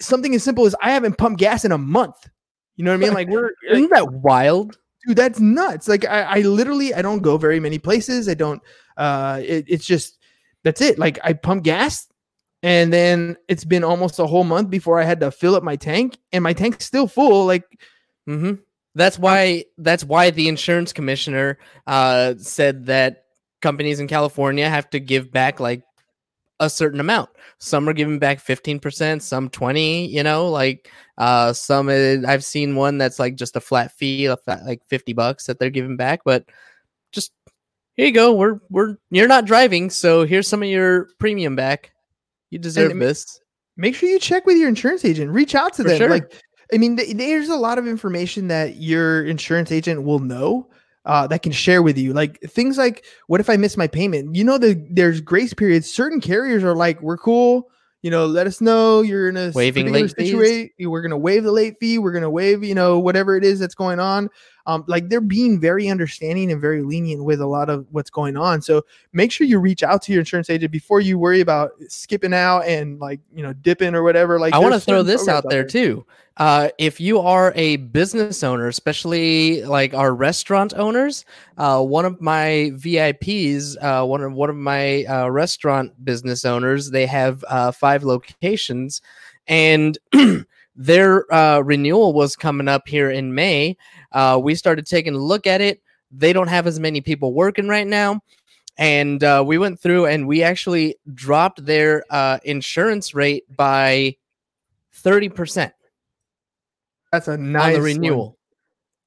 something 0.00 0.34
as 0.34 0.42
simple 0.42 0.66
as 0.66 0.74
I 0.82 0.90
haven't 0.90 1.18
pumped 1.18 1.38
gas 1.38 1.64
in 1.64 1.72
a 1.72 1.78
month. 1.78 2.28
You 2.76 2.84
know 2.84 2.90
what 2.90 2.96
I 2.96 2.98
mean? 2.98 3.14
Like 3.14 3.28
we're 3.28 3.50
Isn't 3.70 3.90
that 3.90 4.12
wild? 4.12 4.78
dude, 5.06 5.16
that's 5.16 5.40
nuts. 5.40 5.88
Like 5.88 6.04
I, 6.04 6.22
I 6.22 6.40
literally 6.40 6.94
I 6.94 7.02
don't 7.02 7.20
go 7.20 7.36
very 7.38 7.60
many 7.60 7.78
places. 7.78 8.28
I 8.28 8.34
don't 8.34 8.62
uh 8.96 9.40
it, 9.44 9.64
it's 9.68 9.86
just 9.86 10.18
that's 10.64 10.80
it. 10.80 10.98
Like 10.98 11.18
I 11.22 11.32
pump 11.34 11.62
gas 11.64 12.08
and 12.64 12.92
then 12.92 13.36
it's 13.48 13.64
been 13.64 13.84
almost 13.84 14.18
a 14.18 14.26
whole 14.26 14.42
month 14.44 14.70
before 14.70 15.00
I 15.00 15.04
had 15.04 15.20
to 15.20 15.30
fill 15.30 15.54
up 15.54 15.62
my 15.62 15.76
tank 15.76 16.18
and 16.32 16.42
my 16.42 16.52
tank's 16.52 16.84
still 16.84 17.06
full. 17.06 17.46
Like 17.46 17.64
mm 18.28 18.40
hmm 18.40 18.54
That's 18.94 19.18
why. 19.18 19.64
That's 19.76 20.04
why 20.04 20.30
the 20.30 20.48
insurance 20.48 20.92
commissioner 20.92 21.58
uh, 21.86 22.34
said 22.38 22.86
that 22.86 23.24
companies 23.60 24.00
in 24.00 24.08
California 24.08 24.68
have 24.68 24.88
to 24.90 25.00
give 25.00 25.30
back 25.30 25.60
like 25.60 25.82
a 26.60 26.68
certain 26.68 26.98
amount. 26.98 27.30
Some 27.58 27.88
are 27.88 27.92
giving 27.92 28.18
back 28.18 28.40
fifteen 28.40 28.80
percent, 28.80 29.22
some 29.22 29.48
twenty. 29.50 30.06
You 30.08 30.22
know, 30.22 30.48
like 30.48 30.90
uh, 31.16 31.52
some 31.52 31.88
uh, 31.88 32.26
I've 32.26 32.44
seen 32.44 32.74
one 32.74 32.98
that's 32.98 33.18
like 33.18 33.36
just 33.36 33.56
a 33.56 33.60
flat 33.60 33.92
fee, 33.92 34.26
of 34.26 34.40
like 34.46 34.84
fifty 34.86 35.12
bucks 35.12 35.46
that 35.46 35.58
they're 35.58 35.70
giving 35.70 35.96
back. 35.96 36.20
But 36.24 36.44
just 37.12 37.32
here 37.94 38.06
you 38.06 38.12
go. 38.12 38.32
We're 38.32 38.60
we're 38.70 38.96
you're 39.10 39.28
not 39.28 39.44
driving, 39.44 39.90
so 39.90 40.24
here's 40.24 40.48
some 40.48 40.62
of 40.62 40.68
your 40.68 41.08
premium 41.18 41.54
back. 41.54 41.92
You 42.50 42.58
deserve 42.58 42.90
mean, 42.90 43.00
this. 43.00 43.40
make 43.76 43.94
sure 43.94 44.08
you 44.08 44.18
check 44.18 44.46
with 44.46 44.56
your 44.56 44.68
insurance 44.68 45.04
agent. 45.04 45.30
Reach 45.30 45.54
out 45.54 45.74
to 45.74 45.82
For 45.82 45.88
them. 45.88 45.98
sure. 45.98 46.10
Like, 46.10 46.42
I 46.72 46.78
mean, 46.78 46.96
th- 46.96 47.16
there's 47.16 47.48
a 47.48 47.56
lot 47.56 47.78
of 47.78 47.86
information 47.86 48.48
that 48.48 48.76
your 48.76 49.24
insurance 49.24 49.72
agent 49.72 50.02
will 50.02 50.18
know 50.18 50.68
uh, 51.04 51.26
that 51.28 51.42
can 51.42 51.52
share 51.52 51.82
with 51.82 51.96
you. 51.96 52.12
Like 52.12 52.40
things 52.42 52.76
like, 52.76 53.04
what 53.26 53.40
if 53.40 53.48
I 53.48 53.56
miss 53.56 53.76
my 53.76 53.86
payment? 53.86 54.34
You 54.34 54.44
know, 54.44 54.58
the, 54.58 54.86
there's 54.90 55.20
grace 55.20 55.54
periods. 55.54 55.90
Certain 55.90 56.20
carriers 56.20 56.62
are 56.62 56.74
like, 56.74 57.00
we're 57.00 57.16
cool. 57.16 57.70
You 58.02 58.12
know, 58.12 58.26
let 58.26 58.46
us 58.46 58.60
know 58.60 59.00
you're 59.00 59.28
in 59.28 59.36
a 59.36 59.50
Waiving 59.52 59.90
late 59.90 60.14
fees? 60.16 60.32
We're 60.78 61.00
going 61.00 61.10
to 61.10 61.16
waive 61.16 61.42
the 61.42 61.50
late 61.50 61.78
fee. 61.78 61.98
We're 61.98 62.12
going 62.12 62.22
to 62.22 62.30
waive, 62.30 62.62
you 62.62 62.74
know, 62.74 62.98
whatever 62.98 63.36
it 63.36 63.42
is 63.42 63.58
that's 63.58 63.74
going 63.74 63.98
on. 63.98 64.28
Um, 64.68 64.84
like 64.86 65.08
they're 65.08 65.22
being 65.22 65.58
very 65.58 65.88
understanding 65.88 66.52
and 66.52 66.60
very 66.60 66.82
lenient 66.82 67.24
with 67.24 67.40
a 67.40 67.46
lot 67.46 67.70
of 67.70 67.86
what's 67.90 68.10
going 68.10 68.36
on. 68.36 68.60
So 68.60 68.84
make 69.14 69.32
sure 69.32 69.46
you 69.46 69.58
reach 69.58 69.82
out 69.82 70.02
to 70.02 70.12
your 70.12 70.20
insurance 70.20 70.50
agent 70.50 70.70
before 70.70 71.00
you 71.00 71.18
worry 71.18 71.40
about 71.40 71.72
skipping 71.88 72.34
out 72.34 72.66
and 72.66 73.00
like 73.00 73.18
you 73.34 73.42
know 73.42 73.54
dipping 73.54 73.94
or 73.94 74.02
whatever. 74.02 74.38
Like 74.38 74.52
I 74.52 74.58
want 74.58 74.74
to 74.74 74.80
throw 74.80 75.02
this 75.02 75.26
out 75.26 75.48
there 75.48 75.64
too. 75.64 76.04
Uh, 76.36 76.68
if 76.76 77.00
you 77.00 77.18
are 77.18 77.52
a 77.56 77.76
business 77.76 78.44
owner, 78.44 78.68
especially 78.68 79.64
like 79.64 79.94
our 79.94 80.14
restaurant 80.14 80.74
owners, 80.74 81.24
uh, 81.56 81.82
one 81.82 82.04
of 82.04 82.20
my 82.20 82.70
VIPs, 82.74 83.74
uh, 83.82 84.04
one 84.06 84.22
of 84.22 84.34
one 84.34 84.50
of 84.50 84.56
my 84.56 85.04
uh, 85.06 85.28
restaurant 85.28 86.04
business 86.04 86.44
owners, 86.44 86.90
they 86.90 87.06
have 87.06 87.42
uh, 87.48 87.72
five 87.72 88.04
locations, 88.04 89.00
and 89.46 89.96
their 90.78 91.30
uh, 91.34 91.58
renewal 91.58 92.12
was 92.12 92.36
coming 92.36 92.68
up 92.68 92.86
here 92.86 93.10
in 93.10 93.34
May. 93.34 93.76
Uh, 94.12 94.40
we 94.42 94.54
started 94.54 94.86
taking 94.86 95.14
a 95.14 95.18
look 95.18 95.46
at 95.46 95.60
it. 95.60 95.82
They 96.12 96.32
don't 96.32 96.48
have 96.48 96.66
as 96.68 96.78
many 96.78 97.00
people 97.00 97.34
working 97.34 97.66
right 97.66 97.86
now. 97.86 98.20
And 98.78 99.22
uh, 99.24 99.42
we 99.44 99.58
went 99.58 99.80
through 99.80 100.06
and 100.06 100.28
we 100.28 100.44
actually 100.44 100.94
dropped 101.12 101.66
their 101.66 102.04
uh, 102.10 102.38
insurance 102.44 103.12
rate 103.12 103.44
by 103.56 104.16
30% 105.04 105.72
That's 107.10 107.26
a 107.26 107.36
nice 107.36 107.76
on 107.76 107.82
the 107.82 108.10
one. 108.16 108.37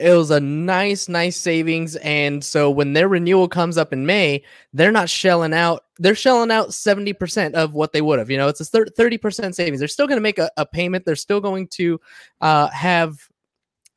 It 0.02 0.16
was 0.16 0.32
a 0.32 0.40
nice, 0.40 1.08
nice 1.08 1.38
savings. 1.38 1.96
And 1.98 2.44
so 2.44 2.70
when 2.70 2.94
their 2.94 3.08
renewal 3.08 3.48
comes 3.48 3.78
up 3.78 3.94
in 3.94 4.06
May, 4.06 4.44
they're 4.74 4.92
not 4.92 5.10
shelling 5.10 5.54
out, 5.54 5.86
they're 6.00 6.16
shelling 6.16 6.52
out 6.52 6.70
70% 6.70 7.54
of 7.54 7.74
what 7.74 7.94
they 7.94 8.02
would 8.02 8.20
have. 8.20 8.30
You 8.30 8.38
know, 8.38 8.48
it's 8.48 8.62
a 8.62 8.66
30% 8.66 9.56
savings. 9.56 9.80
They're 9.80 9.88
still 9.88 10.08
going 10.08 10.18
to 10.18 10.22
make 10.22 10.40
a, 10.40 10.50
a 10.58 10.66
payment. 10.66 11.06
They're 11.06 11.16
still 11.16 11.40
going 11.40 11.68
to 11.70 12.00
uh, 12.42 12.70
have 12.70 13.18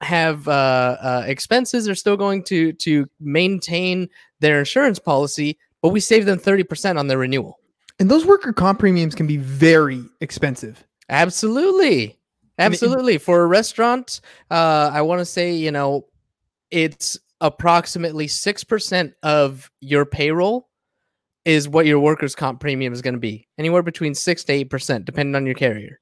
have 0.01 0.47
uh, 0.47 0.97
uh, 1.01 1.25
expenses. 1.27 1.85
They're 1.85 1.95
still 1.95 2.17
going 2.17 2.45
to 2.45 2.73
to 2.75 3.09
maintain 3.21 4.09
their 4.41 4.59
insurance 4.59 4.99
policy, 4.99 5.59
but 5.83 5.89
we 5.89 6.01
save 6.01 6.27
them 6.27 6.39
30% 6.39 6.99
on 6.99 7.07
their 7.07 7.19
renewal. 7.19 7.59
And 7.99 8.11
those 8.11 8.27
worker 8.27 8.53
comp 8.53 8.81
premiums 8.81 9.15
can 9.15 9.27
be 9.27 9.37
very 9.37 10.05
expensive. 10.21 10.85
Absolutely. 11.09 12.19
Absolutely. 12.59 13.19
For 13.19 13.43
a 13.43 13.47
restaurant, 13.47 14.21
uh, 14.51 14.91
I 14.93 15.03
want 15.03 15.21
to 15.21 15.25
say, 15.25 15.55
you 15.55 15.71
know, 15.71 16.07
it's 16.71 17.19
approximately 17.41 18.27
6% 18.27 19.13
of 19.23 19.71
your 19.81 20.07
payroll 20.07 20.69
is 21.45 21.69
what 21.69 21.87
your 21.87 22.01
workers' 22.01 22.35
comp 22.35 22.61
premium 22.61 22.93
is 22.93 23.03
going 23.03 23.15
to 23.15 23.21
be. 23.21 23.47
Anywhere 23.59 23.83
between 23.83 24.15
6 24.15 24.45
to 24.45 24.65
8%, 24.65 25.05
depending 25.05 25.35
on 25.35 25.45
your 25.47 25.55
carrier. 25.55 26.01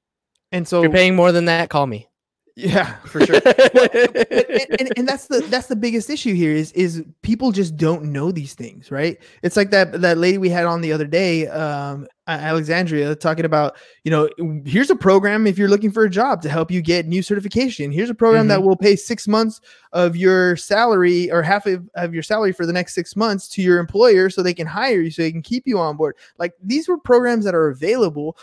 And 0.52 0.68
so 0.68 0.78
If 0.78 0.84
you're 0.84 0.92
paying 0.92 1.16
more 1.16 1.32
than 1.32 1.46
that, 1.46 1.70
call 1.70 1.86
me. 1.86 2.08
Yeah, 2.54 2.96
for 3.04 3.24
sure. 3.24 3.36
and, 3.46 4.80
and, 4.80 4.92
and 4.96 5.08
that's 5.08 5.26
the 5.26 5.40
that's 5.48 5.68
the 5.68 5.76
biggest 5.76 6.10
issue 6.10 6.34
here 6.34 6.52
is 6.52 6.70
is 6.72 7.02
people 7.22 7.50
just 7.50 7.76
don't 7.76 8.04
know 8.04 8.30
these 8.30 8.54
things 8.54 8.90
right? 8.90 9.18
It's 9.42 9.56
like 9.56 9.70
that 9.70 10.00
that 10.02 10.18
lady 10.18 10.38
we 10.38 10.50
had 10.50 10.66
on 10.66 10.80
the 10.80 10.92
other 10.92 11.06
day 11.06 11.46
um 11.48 12.06
alexandria 12.28 13.14
talking 13.16 13.44
about 13.44 13.76
you 14.04 14.10
know 14.10 14.28
here's 14.64 14.90
a 14.90 14.96
program 14.96 15.44
if 15.44 15.58
you're 15.58 15.68
looking 15.68 15.90
for 15.90 16.04
a 16.04 16.10
job 16.10 16.40
to 16.40 16.48
help 16.48 16.70
you 16.70 16.82
get 16.82 17.06
new 17.06 17.22
certification. 17.22 17.90
Here's 17.90 18.10
a 18.10 18.14
program 18.14 18.48
that 18.48 18.62
will 18.62 18.76
pay 18.76 18.96
six 18.96 19.26
months 19.26 19.60
of 19.92 20.14
your 20.14 20.56
salary 20.56 21.30
or 21.30 21.42
half 21.42 21.66
of, 21.66 21.88
of 21.94 22.12
your 22.12 22.22
salary 22.22 22.52
for 22.52 22.66
the 22.66 22.72
next 22.72 22.94
six 22.94 23.16
months 23.16 23.48
to 23.48 23.62
your 23.62 23.78
employer 23.78 24.28
so 24.28 24.42
they 24.42 24.54
can 24.54 24.66
hire 24.66 25.00
you 25.00 25.10
so 25.10 25.22
they 25.22 25.32
can 25.32 25.42
keep 25.42 25.66
you 25.66 25.78
on 25.78 25.96
board. 25.96 26.16
Like 26.38 26.52
these 26.62 26.86
were 26.86 26.98
programs 26.98 27.44
that 27.44 27.54
are 27.54 27.68
available 27.68 28.36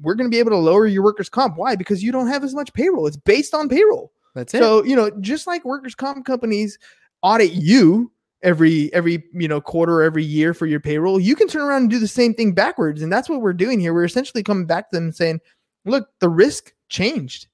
we're 0.00 0.14
going 0.14 0.28
to 0.28 0.34
be 0.34 0.38
able 0.38 0.50
to 0.50 0.56
lower 0.56 0.86
your 0.86 1.02
workers 1.02 1.28
comp 1.28 1.56
why 1.56 1.74
because 1.76 2.02
you 2.02 2.12
don't 2.12 2.28
have 2.28 2.44
as 2.44 2.54
much 2.54 2.72
payroll 2.74 3.06
it's 3.06 3.16
based 3.16 3.54
on 3.54 3.68
payroll 3.68 4.12
That's 4.34 4.54
it. 4.54 4.58
so 4.58 4.84
you 4.84 4.96
know, 4.96 5.10
just 5.20 5.46
like 5.46 5.64
workers' 5.64 5.94
comp 5.94 6.24
companies 6.26 6.78
audit 7.22 7.52
you 7.52 8.10
every 8.42 8.92
every 8.92 9.24
you 9.32 9.48
know 9.48 9.60
quarter, 9.60 10.02
every 10.02 10.22
year 10.24 10.52
for 10.54 10.66
your 10.66 10.80
payroll, 10.80 11.18
you 11.18 11.34
can 11.34 11.48
turn 11.48 11.62
around 11.62 11.82
and 11.82 11.90
do 11.90 11.98
the 11.98 12.06
same 12.06 12.34
thing 12.34 12.52
backwards, 12.52 13.00
and 13.02 13.12
that's 13.12 13.28
what 13.28 13.40
we're 13.40 13.54
doing 13.54 13.80
here. 13.80 13.94
We're 13.94 14.04
essentially 14.04 14.42
coming 14.42 14.66
back 14.66 14.90
to 14.90 14.96
them 14.96 15.12
saying, 15.12 15.40
"Look, 15.86 16.08
the 16.20 16.28
risk 16.28 16.72
changed. 16.88 17.46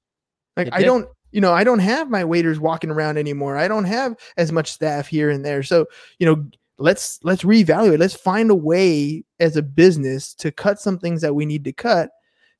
Like 0.57 0.67
It 0.67 0.75
I 0.75 0.79
did. 0.79 0.87
don't, 0.87 1.09
you 1.31 1.41
know, 1.41 1.53
I 1.53 1.63
don't 1.63 1.79
have 1.79 2.11
my 2.11 2.25
waiters 2.25 2.59
walking 2.59 2.91
around 2.91 3.19
anymore. 3.19 3.57
I 3.57 3.69
don't 3.69 3.85
have 3.85 4.17
as 4.37 4.51
much 4.51 4.73
staff 4.73 5.07
here 5.07 5.31
and 5.31 5.45
there. 5.45 5.63
So 5.63 5.87
you 6.19 6.27
know." 6.27 6.45
Let's 6.81 7.21
let's 7.23 7.43
reevaluate. 7.43 7.99
Let's 7.99 8.15
find 8.15 8.51
a 8.51 8.55
way 8.55 9.25
as 9.39 9.57
a 9.57 9.63
business 9.63 10.35
to 10.35 10.51
cut 10.51 10.81
some 10.81 10.99
things 10.99 11.21
that 11.21 11.35
we 11.35 11.45
need 11.47 11.63
to 11.65 11.73
cut 11.73 12.11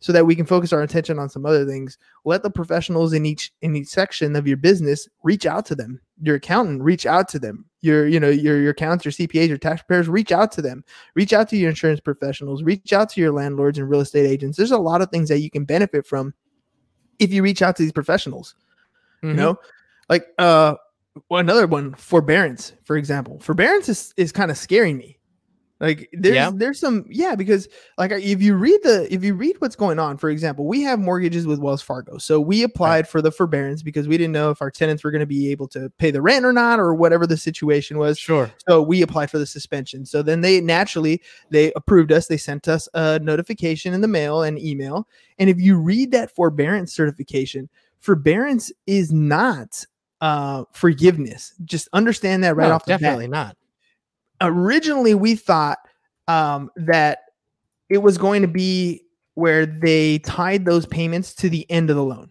so 0.03 0.13
that 0.13 0.25
we 0.27 0.35
can 0.35 0.47
focus 0.47 0.73
our 0.73 0.83
attention 0.83 1.19
on 1.19 1.29
some 1.29 1.45
other 1.45 1.67
things. 1.67 1.99
Let 2.25 2.43
the 2.43 2.51
professionals 2.51 3.13
in 3.13 3.27
each 3.27 3.53
in 3.63 3.75
each 3.77 3.89
section 3.89 4.37
of 4.37 4.47
your 4.47 4.57
business 4.57 5.09
reach 5.23 5.47
out 5.47 5.67
to 5.67 5.75
them. 5.75 6.01
Your 6.23 6.37
accountant 6.37 6.83
reach 6.83 7.07
out 7.07 7.29
to 7.31 7.39
them. 7.39 7.65
Your 7.81 8.07
you 8.07 8.21
know 8.21 8.29
your 8.29 8.61
your 8.61 8.71
accountants 8.73 9.05
your 9.05 9.13
cpas 9.13 9.49
your 9.49 9.59
tax 9.59 9.81
preparers 9.83 10.09
reach 10.09 10.33
out 10.33 10.53
to 10.53 10.63
them. 10.63 10.85
Reach 11.15 11.33
out 11.33 11.49
to 11.49 11.57
your 11.57 11.71
insurance 11.71 12.01
professionals. 12.01 12.63
Reach 12.63 12.93
out 12.93 13.09
to 13.11 13.21
your 13.21 13.33
landlords 13.33 13.79
and 13.79 13.89
real 13.89 14.01
estate 14.01 14.27
agents. 14.27 14.57
There's 14.57 14.71
a 14.71 14.79
lot 14.79 15.01
of 15.03 15.11
things 15.11 15.29
that 15.31 15.41
you 15.41 15.51
can 15.51 15.65
benefit 15.65 16.07
from 16.07 16.35
if 17.19 17.33
you 17.33 17.43
reach 17.43 17.63
out 17.63 17.77
to 17.77 17.83
these 17.83 17.93
professionals 17.93 18.55
Mhm. 19.23 19.29
you 19.29 19.35
know? 19.35 19.59
Like 20.09 20.27
uh 20.39 20.75
well, 21.29 21.41
another 21.41 21.67
one 21.67 21.95
forbearance 21.95 22.73
for 22.85 22.97
example 22.97 23.39
forbearance 23.41 23.89
is, 23.89 24.15
is 24.17 24.33
kind 24.33 24.51
of 24.51 24.57
scaring 24.57 24.97
me 24.97 25.17
like 25.81 26.11
there's 26.13 26.35
Yeah. 26.35 26.51
there's 26.55 26.79
some 26.79 27.07
yeah 27.09 27.35
because 27.35 27.67
like 27.97 28.11
if 28.13 28.43
you 28.43 28.55
read 28.55 28.79
the 28.83 29.13
if 29.13 29.25
you 29.25 29.35
read 29.35 29.57
what's 29.61 29.75
going 29.77 29.99
on 29.99 30.19
for 30.19 30.29
example 30.29 30.67
we 30.67 30.83
have 30.83 30.99
mortgages 31.01 31.47
with 31.47 31.59
wells 31.59 31.81
fargo 31.83 32.19
so 32.19 32.39
we 32.39 32.63
applied 32.63 33.09
for 33.09 33.23
the 33.23 33.33
forbearance 33.33 33.83
because 33.83 34.07
we 34.07 34.19
didn't 34.19 34.33
know 34.33 34.51
if 34.51 34.61
our 34.61 34.71
tenants 34.71 35.03
were 35.03 35.11
going 35.11 35.21
to 35.21 35.27
be 35.27 35.51
able 35.51 35.67
to 35.69 35.91
pay 35.99 36.11
the 36.11 36.21
rent 36.21 36.45
or 36.45 36.53
not 36.53 36.79
or 36.79 36.95
whatever 36.95 37.27
the 37.27 37.37
situation 37.37 37.97
was 37.99 38.19
Sure. 38.19 38.51
so 38.69 38.83
we 38.83 39.01
applied 39.03 39.31
for 39.31 39.39
the 39.39 39.47
suspension. 39.47 40.05
So 40.05 40.23
then 40.23 40.43
they 40.43 40.61
naturally 40.61 41.23
they 41.51 41.73
approved 41.75 42.13
us. 42.13 42.27
They 42.27 42.37
sent 42.37 42.69
us 42.69 42.87
a 42.95 43.19
notification 43.21 43.95
in 43.95 44.01
the 44.03 44.09
mail 44.09 44.43
and 44.43 44.59
email. 44.61 45.09
And 45.39 45.49
if 45.49 45.59
you 45.59 45.77
read 45.79 46.11
that 46.13 46.31
forbearance 46.35 46.93
certification, 46.93 47.69
forbearance 48.01 48.71
is 48.87 49.13
not 49.13 49.85
uh 50.21 50.65
forgiveness. 50.73 51.55
Just 51.65 51.89
understand 51.93 52.45
that 52.45 52.57
right 52.57 52.69
No, 52.69 52.75
off 52.75 52.85
the 52.85 52.93
definitely 52.93 53.27
bat. 53.27 53.31
not. 53.31 53.57
Originally 54.41 55.15
we 55.15 55.35
thought 55.35 55.79
um, 56.29 56.71
that 56.77 57.21
it 57.89 57.99
was 57.99 58.19
going 58.19 58.43
to 58.43 58.49
be 58.49 59.03
where 59.35 59.67
they 59.67 60.19
tied 60.21 60.65
those 60.65 60.87
payments 60.87 61.35
to 61.35 61.49
the 61.49 61.69
end 61.71 61.91
of 61.91 61.97
the 61.97 62.05
loan 62.05 62.31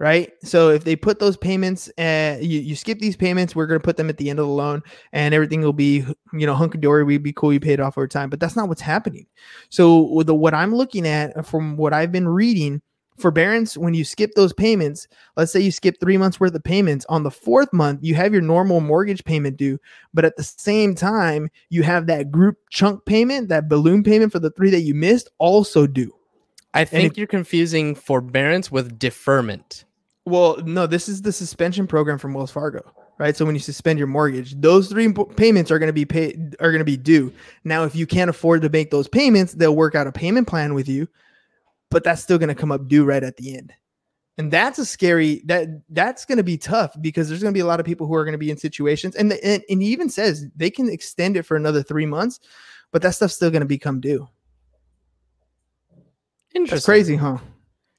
right? 0.00 0.32
So 0.44 0.70
if 0.70 0.84
they 0.84 0.94
put 0.94 1.18
those 1.18 1.36
payments, 1.36 1.90
uh, 1.98 2.38
you, 2.40 2.60
you 2.60 2.76
skip 2.76 3.00
these 3.00 3.16
payments, 3.16 3.56
we're 3.56 3.66
going 3.66 3.80
to 3.80 3.84
put 3.84 3.96
them 3.96 4.08
at 4.08 4.16
the 4.16 4.30
end 4.30 4.38
of 4.38 4.46
the 4.46 4.52
loan 4.52 4.82
and 5.12 5.34
everything 5.34 5.60
will 5.60 5.72
be, 5.72 6.04
you 6.32 6.46
know, 6.46 6.54
hunky 6.54 6.78
dory. 6.78 7.02
We'd 7.04 7.22
be 7.22 7.32
cool. 7.32 7.52
You 7.52 7.60
paid 7.60 7.80
off 7.80 7.98
over 7.98 8.06
time, 8.06 8.30
but 8.30 8.38
that's 8.38 8.54
not 8.56 8.68
what's 8.68 8.80
happening. 8.80 9.26
So 9.70 10.22
the, 10.24 10.34
what 10.34 10.54
I'm 10.54 10.74
looking 10.74 11.06
at 11.06 11.36
uh, 11.36 11.42
from 11.42 11.76
what 11.76 11.92
I've 11.92 12.12
been 12.12 12.28
reading 12.28 12.80
forbearance, 13.20 13.76
when 13.76 13.94
you 13.94 14.04
skip 14.04 14.32
those 14.34 14.52
payments, 14.52 15.08
let's 15.36 15.52
say 15.52 15.60
you 15.60 15.70
skip 15.70 15.98
three 16.00 16.16
months 16.16 16.40
worth 16.40 16.54
of 16.54 16.64
payments 16.64 17.06
on 17.08 17.22
the 17.22 17.30
fourth 17.30 17.72
month, 17.72 18.00
you 18.02 18.14
have 18.14 18.32
your 18.32 18.42
normal 18.42 18.80
mortgage 18.80 19.24
payment 19.24 19.56
due, 19.56 19.78
but 20.14 20.24
at 20.24 20.36
the 20.36 20.42
same 20.42 20.94
time, 20.94 21.50
you 21.70 21.82
have 21.82 22.06
that 22.06 22.30
group 22.30 22.56
chunk 22.70 23.04
payment, 23.04 23.48
that 23.48 23.68
balloon 23.68 24.02
payment 24.02 24.32
for 24.32 24.38
the 24.38 24.50
three 24.50 24.70
that 24.70 24.80
you 24.80 24.94
missed 24.94 25.28
also 25.38 25.86
due. 25.86 26.14
I 26.74 26.84
think 26.84 27.16
you're 27.16 27.26
confusing 27.26 27.94
forbearance 27.94 28.70
with 28.70 28.98
deferment. 28.98 29.84
Well, 30.26 30.58
no, 30.64 30.86
this 30.86 31.08
is 31.08 31.22
the 31.22 31.32
suspension 31.32 31.86
program 31.86 32.18
from 32.18 32.34
Wells 32.34 32.50
Fargo, 32.50 32.82
right? 33.16 33.34
So 33.34 33.46
when 33.46 33.54
you 33.54 33.60
suspend 33.60 33.98
your 33.98 34.08
mortgage, 34.08 34.60
those 34.60 34.88
three 34.88 35.10
payments 35.12 35.70
are 35.70 35.78
going 35.78 35.88
to 35.88 35.94
be 35.94 36.04
paid 36.04 36.54
are 36.60 36.70
going 36.70 36.80
to 36.80 36.84
be 36.84 36.98
due. 36.98 37.32
Now, 37.64 37.84
if 37.84 37.96
you 37.96 38.06
can't 38.06 38.28
afford 38.28 38.62
to 38.62 38.68
make 38.68 38.90
those 38.90 39.08
payments, 39.08 39.54
they'll 39.54 39.74
work 39.74 39.94
out 39.94 40.06
a 40.06 40.12
payment 40.12 40.46
plan 40.46 40.74
with 40.74 40.88
you, 40.88 41.08
but 41.90 42.04
that's 42.04 42.22
still 42.22 42.38
going 42.38 42.48
to 42.48 42.54
come 42.54 42.72
up 42.72 42.88
due 42.88 43.04
right 43.04 43.22
at 43.22 43.36
the 43.36 43.56
end. 43.56 43.72
And 44.36 44.52
that's 44.52 44.78
a 44.78 44.86
scary 44.86 45.42
that 45.46 45.68
that's 45.90 46.24
going 46.24 46.38
to 46.38 46.44
be 46.44 46.56
tough 46.56 46.96
because 47.00 47.28
there's 47.28 47.42
going 47.42 47.52
to 47.52 47.56
be 47.56 47.62
a 47.62 47.66
lot 47.66 47.80
of 47.80 47.86
people 47.86 48.06
who 48.06 48.14
are 48.14 48.24
going 48.24 48.32
to 48.32 48.38
be 48.38 48.52
in 48.52 48.56
situations 48.56 49.16
and, 49.16 49.32
the, 49.32 49.44
and 49.44 49.64
and 49.68 49.82
he 49.82 49.88
even 49.88 50.08
says 50.08 50.46
they 50.54 50.70
can 50.70 50.88
extend 50.88 51.36
it 51.36 51.42
for 51.42 51.56
another 51.56 51.82
3 51.82 52.06
months, 52.06 52.38
but 52.92 53.02
that 53.02 53.16
stuff's 53.16 53.34
still 53.34 53.50
going 53.50 53.62
to 53.62 53.66
become 53.66 54.00
due. 54.00 54.28
Interesting. 56.54 56.76
That's 56.76 56.84
crazy, 56.84 57.16
huh? 57.16 57.38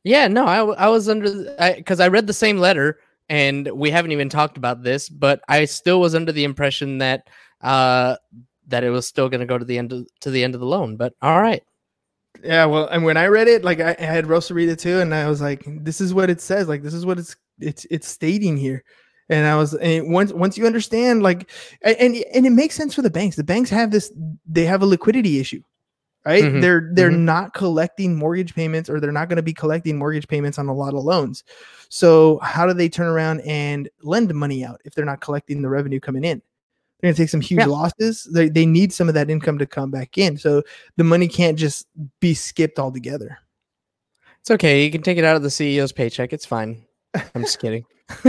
Yeah, 0.06 0.30
no, 0.30 0.46
I, 0.46 0.86
I 0.86 0.88
was 0.88 1.10
under 1.10 1.30
because 1.76 2.00
I, 2.00 2.06
I 2.06 2.08
read 2.08 2.26
the 2.26 2.34
same 2.34 2.58
letter 2.58 3.00
and 3.28 3.70
we 3.74 3.92
haven't 3.92 4.14
even 4.14 4.30
talked 4.30 4.58
about 4.58 4.82
this, 4.82 5.10
but 5.10 5.42
I 5.50 5.66
still 5.66 6.00
was 6.00 6.16
under 6.16 6.32
the 6.32 6.46
impression 6.46 7.00
that 7.00 7.28
uh 7.62 8.16
that 8.68 8.86
it 8.86 8.92
was 8.92 9.06
still 9.06 9.28
going 9.28 9.42
to 9.42 9.46
go 9.46 9.58
to 9.58 9.66
the 9.66 9.78
end 9.78 9.92
of 9.92 10.08
to 10.22 10.32
the 10.32 10.44
end 10.44 10.56
of 10.56 10.62
the 10.62 10.68
loan. 10.68 10.96
But 10.96 11.16
all 11.22 11.42
right, 11.42 11.64
Yeah, 12.44 12.66
well, 12.66 12.88
and 12.88 13.04
when 13.04 13.18
I 13.18 13.28
read 13.28 13.48
it, 13.48 13.64
like 13.64 13.80
I, 13.82 13.96
I 14.00 14.04
had 14.04 14.28
Rosa 14.28 14.54
read 14.54 14.70
it 14.70 14.80
too, 14.80 15.00
and 15.00 15.14
I 15.14 15.28
was 15.28 15.42
like, 15.42 15.64
"This 15.84 16.00
is 16.00 16.14
what 16.14 16.30
it 16.30 16.40
says. 16.40 16.68
Like 16.68 16.84
this 16.84 16.94
is 16.94 17.06
what 17.06 17.20
it's 17.20 17.36
it's 17.60 17.86
it's 17.92 18.08
stating 18.08 18.56
here." 18.56 18.84
And 19.30 19.46
I 19.46 19.56
was, 19.58 19.74
and 19.76 20.12
once 20.14 20.32
once 20.32 20.58
you 20.58 20.66
understand, 20.66 21.22
like, 21.22 21.50
a- 21.84 22.02
and 22.02 22.16
and 22.34 22.46
it 22.46 22.52
makes 22.52 22.76
sense 22.76 22.94
for 22.96 23.02
the 23.02 23.10
banks. 23.10 23.36
The 23.36 23.44
banks 23.44 23.70
have 23.72 23.92
this; 23.92 24.12
they 24.46 24.66
have 24.66 24.82
a 24.82 24.86
liquidity 24.86 25.40
issue, 25.40 25.62
right? 26.26 26.46
Mhm, 26.46 26.62
They're 26.62 26.92
they're 26.94 27.12
mhm. 27.12 27.20
not 27.20 27.54
collecting 27.56 28.16
mortgage 28.18 28.56
payments, 28.56 28.90
or 28.90 29.00
they're 29.00 29.12
not 29.12 29.30
going 29.30 29.38
to 29.38 29.44
be 29.44 29.54
collecting 29.54 29.98
mortgage 29.98 30.28
payments 30.28 30.60
on 30.60 30.68
a 30.70 30.74
lot 30.76 30.94
of 30.96 31.04
loans. 31.04 31.44
So 31.90 32.40
how 32.44 32.68
do 32.68 32.74
they 32.74 32.90
turn 32.90 33.08
around 33.08 33.42
and 33.42 33.90
lend 34.04 34.34
money 34.36 34.64
out 34.66 34.82
if 34.86 34.96
they're 34.96 35.06
not 35.06 35.22
collecting 35.22 35.62
the 35.62 35.70
revenue 35.70 36.00
coming 36.00 36.24
in? 36.26 36.42
They're 37.02 37.08
going 37.08 37.16
to 37.16 37.22
take 37.22 37.30
some 37.30 37.42
huge 37.42 37.60
Yeah. 37.62 37.66
losses. 37.68 38.28
They 38.32 38.50
they 38.50 38.66
need 38.66 38.92
some 38.94 39.08
of 39.08 39.14
that 39.14 39.30
income 39.30 39.58
to 39.60 39.66
come 39.66 39.90
back 39.92 40.18
in. 40.18 40.38
So 40.38 40.64
the 40.98 41.04
money 41.04 41.28
can't 41.28 41.58
just 41.58 41.88
be 42.20 42.34
skipped 42.34 42.78
altogether. 42.80 43.38
it's 44.42 44.52
okay. 44.52 44.84
You 44.84 44.92
can 44.92 45.02
take 45.02 45.18
it 45.18 45.24
out 45.24 45.36
of 45.36 45.44
the 45.44 45.50
CEO's 45.50 45.92
paycheck. 45.94 46.34
It's 46.34 46.46
fine. 46.46 46.84
I'm 47.36 47.42
just 47.44 47.60
kidding. 47.60 47.86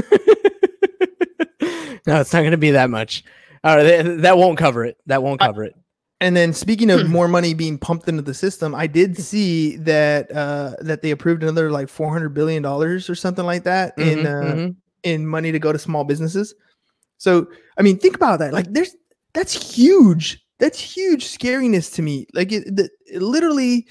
no, 2.06 2.20
it's 2.20 2.32
not 2.32 2.40
going 2.40 2.50
to 2.52 2.56
be 2.56 2.70
that 2.72 2.90
much. 2.90 3.24
All 3.62 3.76
right, 3.76 3.82
th- 4.02 4.20
that 4.22 4.38
won't 4.38 4.58
cover 4.58 4.84
it. 4.84 4.96
That 5.06 5.22
won't 5.22 5.42
I- 5.42 5.46
cover 5.46 5.64
it. 5.64 5.74
And 6.22 6.36
then 6.36 6.52
speaking 6.52 6.90
of 6.90 7.08
more 7.08 7.28
money 7.28 7.54
being 7.54 7.78
pumped 7.78 8.06
into 8.06 8.20
the 8.20 8.34
system, 8.34 8.74
I 8.74 8.86
did 8.86 9.16
see 9.16 9.76
that 9.78 10.30
uh, 10.30 10.74
that 10.80 11.00
they 11.00 11.12
approved 11.12 11.42
another 11.42 11.70
like 11.70 11.88
four 11.88 12.12
hundred 12.12 12.34
billion 12.34 12.62
dollars 12.62 13.08
or 13.08 13.14
something 13.14 13.46
like 13.46 13.64
that 13.64 13.96
in 13.98 14.18
Mhm, 14.18 14.26
uh, 14.26 14.54
mhm. 14.54 14.76
in 15.02 15.26
money 15.26 15.50
to 15.50 15.58
go 15.58 15.72
to 15.72 15.78
small 15.78 16.04
businesses. 16.04 16.54
So 17.20 17.46
I 17.76 17.82
mean, 17.82 17.98
think 17.98 18.16
about 18.16 18.38
that. 18.38 18.54
Like, 18.54 18.72
there's 18.72 18.96
that's 19.34 19.76
huge. 19.76 20.42
That's 20.58 20.80
huge 20.80 21.26
scariness 21.26 21.94
to 21.94 22.02
me. 22.02 22.26
Like, 22.34 22.50
it, 22.50 22.64
the, 22.74 22.88
it 23.06 23.22
literally 23.22 23.86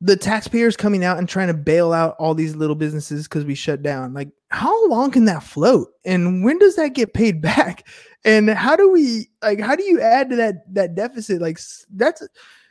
the 0.00 0.14
taxpayers 0.14 0.76
coming 0.76 1.04
out 1.04 1.18
and 1.18 1.28
trying 1.28 1.48
to 1.48 1.54
bail 1.54 1.92
out 1.92 2.14
all 2.18 2.34
these 2.34 2.54
little 2.54 2.76
businesses 2.76 3.26
because 3.26 3.44
we 3.46 3.54
shut 3.54 3.82
down. 3.82 4.12
Like, 4.12 4.28
how 4.50 4.88
long 4.88 5.10
can 5.10 5.24
that 5.24 5.42
float? 5.42 5.88
And 6.04 6.44
when 6.44 6.58
does 6.58 6.76
that 6.76 6.94
get 6.94 7.14
paid 7.14 7.40
back? 7.42 7.88
And 8.24 8.50
how 8.50 8.76
do 8.76 8.90
we 8.90 9.30
like? 9.42 9.58
How 9.58 9.74
do 9.74 9.84
you 9.84 9.98
add 10.00 10.28
to 10.28 10.36
that 10.36 10.72
that 10.74 10.94
deficit? 10.94 11.40
Like, 11.40 11.58
that's 11.94 12.22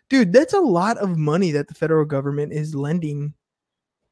dude, 0.08 0.34
that's 0.34 0.54
a 0.54 0.60
lot 0.60 1.00
of 1.00 1.17
money 1.17 1.52
that 1.52 1.67
the 1.67 1.74
federal 1.74 2.06
government 2.06 2.54
is 2.54 2.76
lending 2.76 3.34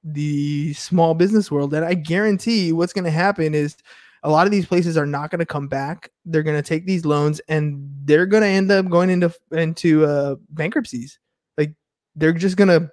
the 0.03 0.73
small 0.73 1.13
business 1.13 1.51
world. 1.51 1.73
And 1.75 1.85
I 1.85 1.93
guarantee 1.93 2.71
what's 2.71 2.93
going 2.93 3.05
to 3.05 3.11
happen 3.11 3.53
is 3.53 3.77
a 4.25 4.29
lot 4.29 4.47
of 4.47 4.51
these 4.51 4.65
places 4.65 4.97
are 4.97 5.05
not 5.05 5.29
going 5.29 5.39
to 5.39 5.45
come 5.45 5.67
back. 5.67 6.11
They're 6.25 6.43
going 6.43 6.57
to 6.57 6.67
take 6.67 6.85
these 6.87 7.05
loans 7.05 7.39
and 7.47 7.87
they're 8.05 8.25
going 8.25 8.41
to 8.41 8.49
end 8.49 8.71
up 8.71 8.89
going 8.89 9.11
into 9.11 9.31
into 9.51 10.03
uh, 10.05 10.35
bankruptcies. 10.49 11.19
Like 11.57 11.73
they're 12.15 12.33
just 12.33 12.57
going 12.57 12.69
to 12.69 12.89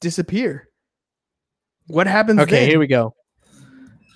disappear. 0.00 0.68
What 1.88 2.06
happens? 2.06 2.40
Okay, 2.40 2.60
then? 2.60 2.68
here 2.70 2.78
we 2.78 2.86
go. 2.86 3.14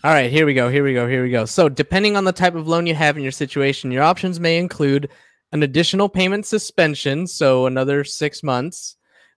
All 0.03 0.13
right, 0.13 0.31
here 0.31 0.47
we 0.47 0.55
go. 0.55 0.71
Here 0.71 0.83
we 0.83 0.95
go. 0.95 1.07
Here 1.07 1.23
we 1.23 1.31
go. 1.31 1.45
So, 1.45 1.69
depending 1.69 2.17
on 2.17 2.25
the 2.25 2.33
type 2.33 2.55
of 2.55 2.67
loan 2.67 2.87
you 2.87 2.95
have 2.95 3.17
in 3.17 3.23
your 3.23 3.33
situation, 3.33 3.91
your 3.91 4.05
options 4.05 4.41
may 4.41 4.57
include 4.57 5.11
an 5.53 5.63
additional 5.63 6.09
payment 6.09 6.47
suspension, 6.47 7.27
so 7.27 7.67
another 7.67 8.05
six 8.05 8.43
months, 8.43 8.97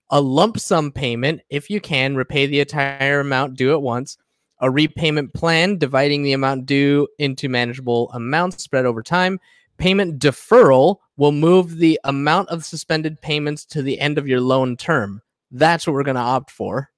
a 0.10 0.22
lump 0.22 0.60
sum 0.60 0.92
payment, 0.92 1.42
if 1.50 1.70
you 1.70 1.82
can, 1.82 2.16
repay 2.16 2.46
the 2.46 2.60
entire 2.60 3.20
amount 3.22 3.58
due 3.58 3.72
at 3.72 3.82
once, 3.82 4.18
a 4.62 4.70
repayment 4.70 5.34
plan, 5.34 5.78
dividing 5.78 6.24
the 6.24 6.34
amount 6.34 6.66
due 6.66 7.08
into 7.20 7.50
manageable 7.50 8.12
amounts 8.14 8.64
spread 8.64 8.86
over 8.86 9.04
time. 9.04 9.40
Payment 9.78 10.20
deferral 10.20 10.98
will 11.18 11.32
move 11.32 11.78
the 11.78 12.00
amount 12.04 12.50
of 12.50 12.64
suspended 12.64 13.20
payments 13.22 13.66
to 13.66 13.82
the 13.82 14.00
end 14.00 14.18
of 14.18 14.28
your 14.28 14.40
loan 14.40 14.78
term. 14.78 15.22
That's 15.50 15.86
what 15.86 15.94
we're 15.94 16.04
going 16.04 16.16
to 16.16 16.22
opt 16.22 16.52
for. 16.52 16.92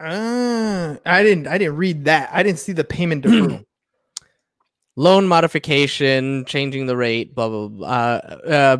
Ah, 0.00 0.96
I 1.04 1.22
didn't. 1.22 1.48
I 1.48 1.58
didn't 1.58 1.76
read 1.76 2.04
that. 2.04 2.30
I 2.32 2.42
didn't 2.42 2.60
see 2.60 2.72
the 2.72 2.84
payment 2.84 3.24
deferral. 3.26 3.64
loan 4.96 5.26
modification, 5.26 6.44
changing 6.44 6.86
the 6.86 6.96
rate, 6.96 7.34
blah 7.34 7.48
blah 7.48 7.68
blah. 7.68 7.88
Uh, 7.88 8.38
uh, 8.46 8.76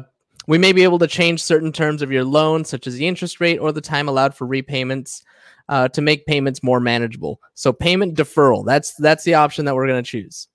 we 0.47 0.59
may 0.59 0.73
be 0.73 0.85
able 0.85 0.99
to 1.01 1.07
change 1.07 1.43
certain 1.43 1.73
terms 1.73 2.03
of 2.03 2.13
your 2.13 2.25
loan, 2.25 2.65
such 2.65 2.87
as 2.87 2.95
the 2.95 3.07
interest 3.07 3.41
rate 3.41 3.59
or 3.59 3.73
the 3.73 3.81
time 3.81 4.09
allowed 4.09 4.35
for 4.35 4.47
repayments, 4.47 5.23
uh, 5.69 5.89
to 5.89 6.01
make 6.01 6.27
payments 6.27 6.63
more 6.63 6.81
manageable. 6.81 7.41
So 7.55 7.73
payment 7.73 8.15
deferral. 8.17 8.65
That's 8.65 8.95
that's 8.95 9.25
the 9.25 9.35
option 9.35 9.65
that 9.67 9.75
we're 9.75 9.87
going 9.87 10.03
to 10.03 10.11
choose. 10.11 10.49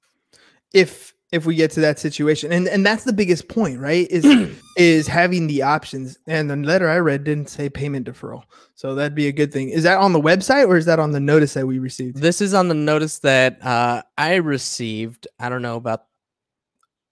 if 0.73 1.13
if 1.31 1.47
we 1.47 1.55
get 1.55 1.71
to 1.71 1.79
that 1.81 1.97
situation 1.97 2.51
and 2.53 2.67
and 2.67 2.85
that's 2.85 3.05
the 3.05 3.13
biggest 3.13 3.47
point 3.47 3.79
right 3.79 4.05
is 4.11 4.23
is 4.77 5.07
having 5.07 5.47
the 5.47 5.63
options 5.63 6.15
and 6.27 6.47
the 6.47 6.55
letter 6.55 6.87
i 6.87 6.97
read 6.97 7.23
didn't 7.23 7.49
say 7.49 7.67
payment 7.67 8.05
deferral 8.07 8.43
so 8.75 8.93
that'd 8.93 9.15
be 9.15 9.25
a 9.27 9.31
good 9.31 9.51
thing 9.51 9.69
is 9.69 9.81
that 9.81 9.97
on 9.97 10.13
the 10.13 10.21
website 10.21 10.67
or 10.67 10.77
is 10.77 10.85
that 10.85 10.99
on 10.99 11.11
the 11.11 11.19
notice 11.19 11.55
that 11.55 11.65
we 11.65 11.79
received 11.79 12.17
This 12.17 12.39
is 12.39 12.53
on 12.53 12.67
the 12.67 12.75
notice 12.75 13.17
that 13.19 13.57
uh, 13.65 14.03
I 14.15 14.35
received. 14.35 15.27
I 15.39 15.49
don't 15.49 15.63
know 15.63 15.75
about 15.75 16.03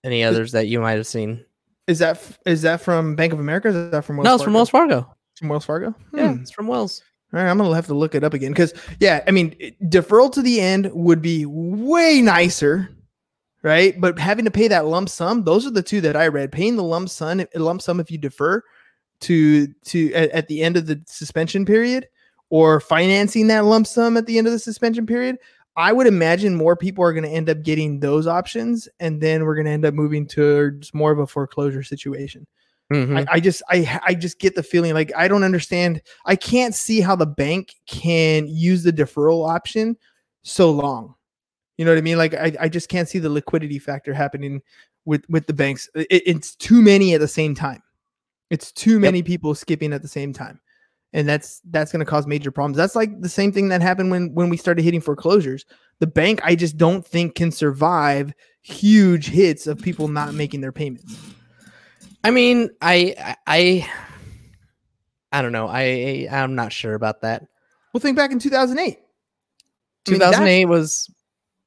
any 0.03 0.23
others 0.23 0.51
that 0.51 0.67
you 0.67 0.79
might 0.79 0.93
have 0.97 1.07
seen. 1.07 1.43
is 1.87 1.97
that 1.99 2.21
is 2.45 2.61
that 2.61 2.79
from 2.81 3.15
bank 3.15 3.33
of 3.33 3.39
america 3.39 3.69
is 3.69 3.91
that 3.91 4.03
from 4.05 4.17
wells 4.17 4.25
no, 4.25 4.35
it's 4.35 4.43
from 4.43 4.53
Fargo? 4.53 4.57
Wells 4.57 4.69
Fargo. 4.69 5.15
from 5.39 5.47
wells 5.49 5.65
fargo 5.65 5.95
Yeah, 6.13 6.33
Hmm. 6.33 6.41
it's 6.41 6.51
from 6.51 6.67
Wells. 6.67 7.01
All 7.33 7.39
right 7.39 7.49
i'm 7.49 7.57
gonna 7.57 7.73
have 7.75 7.87
to 7.87 7.93
look 7.93 8.15
it 8.15 8.23
up 8.23 8.33
again 8.33 8.51
because 8.51 8.73
yeah 8.99 9.23
i 9.27 9.31
mean 9.31 9.55
deferral 9.83 10.31
to 10.31 10.41
the 10.41 10.59
end 10.59 10.89
would 10.93 11.21
be 11.21 11.45
way 11.45 12.21
nicer 12.21 12.89
right? 13.63 13.99
But 13.99 14.17
having 14.17 14.45
to 14.45 14.51
pay 14.51 14.67
that 14.69 14.87
lump 14.87 15.09
sum 15.09 15.43
those 15.43 15.65
are 15.65 15.71
the 15.71 15.83
two 15.83 16.01
that 16.01 16.15
i 16.15 16.27
read. 16.27 16.51
Paying 16.51 16.75
the 16.75 16.83
lump 16.83 17.09
sum 17.09 17.45
lump 17.55 17.81
sum 17.81 17.99
if 17.99 18.09
you 18.09 18.17
defer 18.17 18.63
to 19.21 19.67
to 19.85 20.13
at, 20.13 20.29
at 20.31 20.47
the 20.47 20.61
end 20.61 20.77
of 20.77 20.87
the 20.87 21.01
suspension 21.07 21.65
period 21.65 22.07
or 22.49 22.79
financing 22.79 23.47
that 23.47 23.65
lump 23.65 23.87
sum 23.87 24.17
at 24.17 24.25
the 24.25 24.37
end 24.37 24.47
of 24.47 24.53
the 24.53 24.59
suspension 24.59 25.05
period 25.05 25.37
i 25.77 25.93
would 25.93 26.07
imagine 26.07 26.55
more 26.55 26.75
people 26.75 27.03
are 27.03 27.13
going 27.13 27.23
to 27.23 27.29
end 27.29 27.49
up 27.49 27.61
getting 27.61 27.99
those 27.99 28.27
options 28.27 28.89
and 28.99 29.21
then 29.21 29.45
we're 29.45 29.55
going 29.55 29.65
to 29.65 29.71
end 29.71 29.85
up 29.85 29.93
moving 29.93 30.27
towards 30.27 30.93
more 30.93 31.11
of 31.11 31.19
a 31.19 31.27
foreclosure 31.27 31.83
situation 31.83 32.45
Mhm. 32.91 33.19
I, 33.19 33.33
I 33.35 33.39
just 33.39 33.63
I 33.69 33.99
I 34.05 34.13
just 34.13 34.37
get 34.39 34.55
the 34.55 34.63
feeling 34.63 34.93
like 34.93 35.11
I 35.15 35.27
don't 35.27 35.43
understand. 35.43 36.01
I 36.25 36.35
can't 36.35 36.75
see 36.75 36.99
how 37.01 37.15
the 37.15 37.25
bank 37.25 37.73
can 37.87 38.47
use 38.47 38.83
the 38.83 38.91
deferral 38.93 39.49
option 39.49 39.95
so 40.43 40.71
long. 40.71 41.15
You 41.77 41.85
know 41.85 41.91
what 41.91 41.97
I 41.97 42.01
mean? 42.01 42.17
Like 42.17 42.33
I, 42.33 42.51
I 42.59 42.69
just 42.69 42.89
can't 42.89 43.07
see 43.07 43.19
the 43.19 43.29
liquidity 43.29 43.79
factor 43.79 44.13
happening 44.13 44.61
with 45.05 45.23
with 45.29 45.47
the 45.47 45.53
banks. 45.53 45.89
It- 45.95 46.23
it's 46.25 46.55
too 46.55 46.81
many 46.81 47.13
at 47.13 47.21
the 47.21 47.27
same 47.27 47.55
time. 47.55 47.81
It's 48.49 48.71
too 48.71 48.99
many 48.99 49.23
people 49.23 49.55
skipping 49.55 49.93
at 49.93 50.01
the 50.01 50.07
same 50.09 50.33
time. 50.33 50.59
And 51.13 51.27
that's 51.27 51.61
that's 51.71 51.91
going 51.91 51.99
to 51.99 52.05
cause 52.09 52.27
major 52.27 52.51
problems. 52.51 52.77
That's 52.77 52.95
like 52.95 53.19
the 53.21 53.29
same 53.29 53.51
thing 53.51 53.69
that 53.69 53.81
happened 53.81 54.11
when 54.11 54.33
when 54.33 54.49
we 54.49 54.57
started 54.57 54.83
hitting 54.83 55.01
foreclosures. 55.01 55.65
The 55.99 56.07
bank 56.07 56.41
I 56.43 56.55
just 56.55 56.77
don't 56.77 57.05
think 57.05 57.35
can 57.35 57.51
survive 57.51 58.33
huge 58.61 59.27
hits 59.29 59.65
of 59.67 59.81
people 59.81 60.07
not 60.07 60.33
making 60.33 60.61
their 60.61 60.71
payments. 60.71 61.15
I 62.23 62.31
mean, 62.31 62.69
I 62.81 63.35
I 63.47 63.89
I 65.31 65.41
don't 65.41 65.51
know. 65.51 65.67
I 65.67 66.27
I'm 66.31 66.55
not 66.55 66.71
sure 66.71 66.93
about 66.93 67.21
that. 67.21 67.47
Well, 67.93 68.01
think 68.01 68.17
back 68.17 68.31
in 68.31 68.39
2008. 68.39 68.79
I 70.07 70.11
mean, 70.11 70.19
2008 70.19 70.65
was 70.65 71.09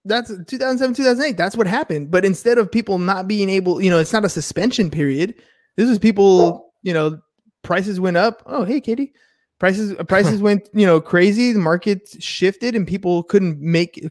that's 0.05 0.29
2007 0.47 0.95
2008 0.95 1.37
that's 1.37 1.57
what 1.57 1.67
happened 1.67 2.11
but 2.11 2.25
instead 2.25 2.59
of 2.59 2.71
people 2.71 2.99
not 2.99 3.27
being 3.27 3.49
able 3.49 3.81
you 3.81 3.91
know 3.91 3.99
it's 3.99 4.13
not 4.13 4.25
a 4.25 4.29
suspension 4.29 4.91
period 4.91 5.35
this 5.77 5.89
is 5.89 5.99
people 5.99 6.73
you 6.83 6.93
know 6.93 7.19
prices 7.63 8.01
went 8.01 8.17
up 8.17 8.43
oh 8.47 8.65
hey 8.65 8.81
katie 8.81 9.15
prices 9.59 9.95
prices 10.09 10.43
went 10.43 10.69
you 10.75 10.85
know 10.85 11.01
crazy 11.01 11.53
the 11.53 11.59
market 11.59 12.09
shifted 12.21 12.75
and 12.75 12.87
people 12.87 13.23
couldn't 13.23 13.61
make 13.61 14.07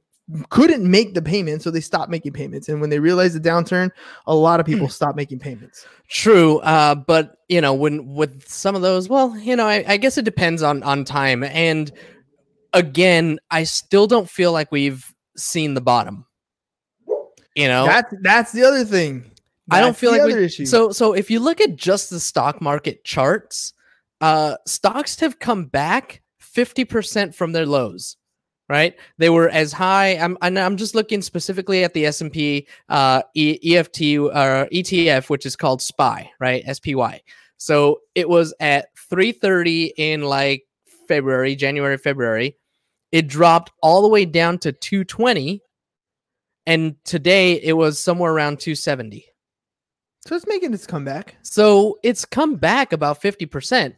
couldn't 0.49 0.89
make 0.89 1.13
the 1.13 1.21
payments 1.21 1.63
so 1.63 1.71
they 1.71 1.81
stopped 1.81 2.09
making 2.09 2.31
payments 2.31 2.69
and 2.69 2.79
when 2.79 2.89
they 2.89 2.99
realized 2.99 3.35
the 3.35 3.49
downturn 3.49 3.91
a 4.27 4.33
lot 4.33 4.59
of 4.59 4.65
people 4.65 4.87
stopped 4.87 5.17
making 5.17 5.37
payments 5.37 5.85
True, 6.13 6.59
uh, 6.59 6.93
but 6.93 7.37
you 7.49 7.59
know, 7.59 7.73
when 7.73 8.13
with 8.13 8.47
some 8.47 8.75
of 8.75 8.83
those, 8.83 9.09
well, 9.09 9.35
you 9.35 9.55
know, 9.55 9.65
I, 9.65 9.83
I 9.87 9.97
guess 9.97 10.15
it 10.19 10.25
depends 10.25 10.61
on 10.61 10.83
on 10.83 11.05
time. 11.05 11.43
And 11.43 11.91
again, 12.71 13.39
I 13.49 13.63
still 13.63 14.05
don't 14.05 14.29
feel 14.29 14.51
like 14.51 14.71
we've 14.71 15.11
seen 15.35 15.73
the 15.73 15.81
bottom. 15.81 16.27
You 17.55 17.67
know, 17.67 17.85
that's 17.85 18.13
that's 18.21 18.51
the 18.51 18.63
other 18.63 18.85
thing 18.85 19.31
I 19.71 19.79
don't 19.79 19.97
feel 19.97 20.11
like 20.11 20.21
we, 20.23 20.33
issue 20.35 20.67
so. 20.67 20.91
So 20.91 21.13
if 21.13 21.31
you 21.31 21.39
look 21.39 21.59
at 21.61 21.77
just 21.77 22.11
the 22.11 22.19
stock 22.19 22.61
market 22.61 23.03
charts, 23.03 23.73
uh, 24.21 24.57
stocks 24.67 25.19
have 25.21 25.39
come 25.39 25.65
back 25.65 26.21
fifty 26.37 26.85
percent 26.85 27.33
from 27.33 27.53
their 27.53 27.65
lows. 27.65 28.17
Right, 28.69 28.95
they 29.17 29.29
were 29.29 29.49
as 29.49 29.73
high. 29.73 30.15
I'm 30.15 30.37
and 30.41 30.57
I'm 30.57 30.77
just 30.77 30.95
looking 30.95 31.21
specifically 31.21 31.83
at 31.83 31.93
the 31.93 32.05
S 32.05 32.21
and 32.21 32.31
P 32.31 32.65
uh, 32.89 33.21
e- 33.35 33.75
EFT 33.75 34.01
or 34.17 34.67
ETF, 34.71 35.29
which 35.29 35.45
is 35.45 35.55
called 35.55 35.81
SPY, 35.81 36.31
right? 36.39 36.63
SPY. 36.75 37.21
So 37.57 37.99
it 38.15 38.27
was 38.29 38.53
at 38.61 38.87
330 39.09 39.93
in 39.97 40.21
like 40.23 40.63
February, 41.07 41.55
January, 41.55 41.97
February. 41.97 42.55
It 43.11 43.27
dropped 43.27 43.71
all 43.81 44.01
the 44.01 44.07
way 44.07 44.25
down 44.25 44.57
to 44.59 44.71
220, 44.71 45.61
and 46.65 46.95
today 47.03 47.53
it 47.61 47.73
was 47.73 47.99
somewhere 47.99 48.31
around 48.31 48.59
270. 48.59 49.25
so 50.25 50.35
it's 50.35 50.47
making 50.47 50.73
its 50.73 50.87
comeback 50.87 51.35
So 51.43 51.99
it's 52.01 52.25
come 52.25 52.55
back 52.55 52.93
about 52.93 53.21
50%. 53.21 53.95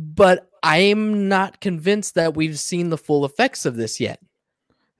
But 0.00 0.48
I'm 0.62 1.28
not 1.28 1.60
convinced 1.60 2.14
that 2.14 2.34
we've 2.34 2.58
seen 2.58 2.90
the 2.90 2.98
full 2.98 3.24
effects 3.24 3.66
of 3.66 3.76
this 3.76 4.00
yet. 4.00 4.20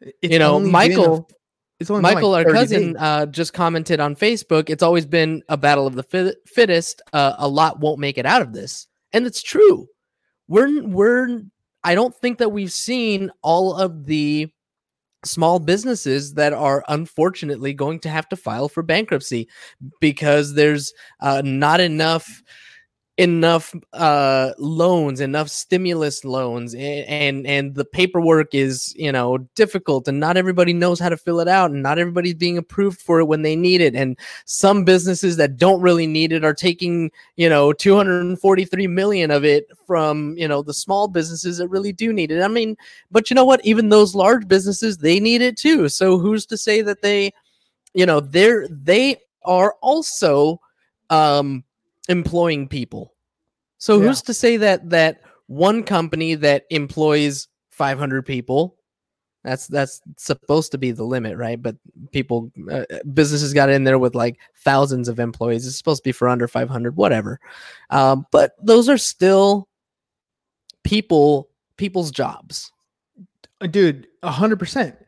It's 0.00 0.32
you 0.32 0.38
know, 0.38 0.58
been 0.58 0.68
a- 0.68 0.72
Michael, 0.72 1.30
it's 1.78 1.90
only 1.90 2.02
Michael, 2.02 2.30
like 2.30 2.46
our 2.46 2.52
cousin, 2.52 2.96
uh, 2.98 3.26
just 3.26 3.54
commented 3.54 4.00
on 4.00 4.14
Facebook. 4.14 4.68
It's 4.68 4.82
always 4.82 5.06
been 5.06 5.42
a 5.48 5.56
battle 5.56 5.86
of 5.86 5.94
the 5.94 6.02
fit- 6.02 6.36
fittest. 6.46 7.00
Uh, 7.12 7.34
a 7.38 7.48
lot 7.48 7.80
won't 7.80 7.98
make 7.98 8.18
it 8.18 8.26
out 8.26 8.42
of 8.42 8.52
this, 8.52 8.86
and 9.12 9.26
it's 9.26 9.42
true. 9.42 9.86
We're 10.48 10.82
we're. 10.86 11.42
I 11.82 11.94
don't 11.94 12.14
think 12.14 12.38
that 12.38 12.50
we've 12.50 12.72
seen 12.72 13.30
all 13.42 13.74
of 13.74 14.04
the 14.04 14.50
small 15.24 15.58
businesses 15.58 16.34
that 16.34 16.52
are 16.52 16.84
unfortunately 16.88 17.72
going 17.72 18.00
to 18.00 18.10
have 18.10 18.28
to 18.28 18.36
file 18.36 18.68
for 18.68 18.82
bankruptcy 18.82 19.48
because 20.00 20.54
there's 20.54 20.92
uh, 21.20 21.42
not 21.44 21.80
enough 21.80 22.42
enough 23.18 23.74
uh 23.92 24.52
loans 24.56 25.20
enough 25.20 25.48
stimulus 25.50 26.24
loans 26.24 26.74
and, 26.74 27.46
and 27.46 27.74
the 27.74 27.84
paperwork 27.84 28.54
is 28.54 28.94
you 28.96 29.12
know 29.12 29.36
difficult 29.56 30.08
and 30.08 30.18
not 30.18 30.38
everybody 30.38 30.72
knows 30.72 30.98
how 30.98 31.08
to 31.08 31.16
fill 31.18 31.40
it 31.40 31.48
out 31.48 31.70
and 31.70 31.82
not 31.82 31.98
everybody's 31.98 32.34
being 32.34 32.56
approved 32.56 32.98
for 32.98 33.20
it 33.20 33.26
when 33.26 33.42
they 33.42 33.54
need 33.54 33.82
it 33.82 33.94
and 33.94 34.18
some 34.46 34.84
businesses 34.84 35.36
that 35.36 35.58
don't 35.58 35.82
really 35.82 36.06
need 36.06 36.32
it 36.32 36.44
are 36.44 36.54
taking 36.54 37.10
you 37.36 37.48
know 37.48 37.72
243 37.74 38.86
million 38.86 39.30
of 39.30 39.44
it 39.44 39.66
from 39.86 40.34
you 40.38 40.48
know 40.48 40.62
the 40.62 40.72
small 40.72 41.06
businesses 41.06 41.58
that 41.58 41.68
really 41.68 41.92
do 41.92 42.12
need 42.14 42.30
it. 42.30 42.42
I 42.42 42.48
mean 42.48 42.74
but 43.10 43.28
you 43.28 43.34
know 43.34 43.44
what? 43.44 43.62
Even 43.66 43.90
those 43.90 44.14
large 44.14 44.48
businesses 44.48 44.96
they 44.96 45.20
need 45.20 45.42
it 45.42 45.58
too 45.58 45.88
so 45.90 46.18
who's 46.18 46.46
to 46.46 46.56
say 46.56 46.80
that 46.80 47.02
they 47.02 47.32
you 47.92 48.06
know 48.06 48.20
they're 48.20 48.66
they 48.68 49.16
are 49.44 49.74
also 49.82 50.60
um 51.10 51.64
employing 52.08 52.68
people. 52.68 53.14
So 53.78 53.98
Yeah. 54.00 54.08
who's 54.08 54.22
to 54.22 54.34
say 54.34 54.56
that 54.58 54.90
that 54.90 55.20
one 55.46 55.82
company 55.82 56.34
that 56.36 56.64
employs 56.70 57.48
500 57.70 58.24
people 58.26 58.76
that's 59.42 59.66
that's 59.68 60.02
supposed 60.18 60.70
to 60.72 60.76
be 60.78 60.90
the 60.90 61.02
limit 61.04 61.38
right? 61.38 61.60
But 61.60 61.76
people 62.12 62.52
uh, 62.70 62.84
businesses 63.14 63.54
got 63.54 63.70
in 63.70 63.84
there 63.84 63.98
with 63.98 64.14
like 64.14 64.36
thousands 64.64 65.08
of 65.08 65.18
employees. 65.18 65.66
It's 65.66 65.76
supposed 65.78 66.02
to 66.02 66.08
be 66.08 66.12
for 66.12 66.28
under 66.28 66.46
500 66.46 66.94
whatever. 66.96 67.40
Um, 67.88 68.26
but 68.32 68.52
those 68.62 68.88
are 68.90 68.98
still 68.98 69.66
people 70.84 71.48
people's 71.76 72.10
jobs. 72.10 72.70
Dude, 73.70 74.06
a 74.22 74.30
hundred 74.30 74.58
percent. 74.58 74.96
B- 74.98 75.04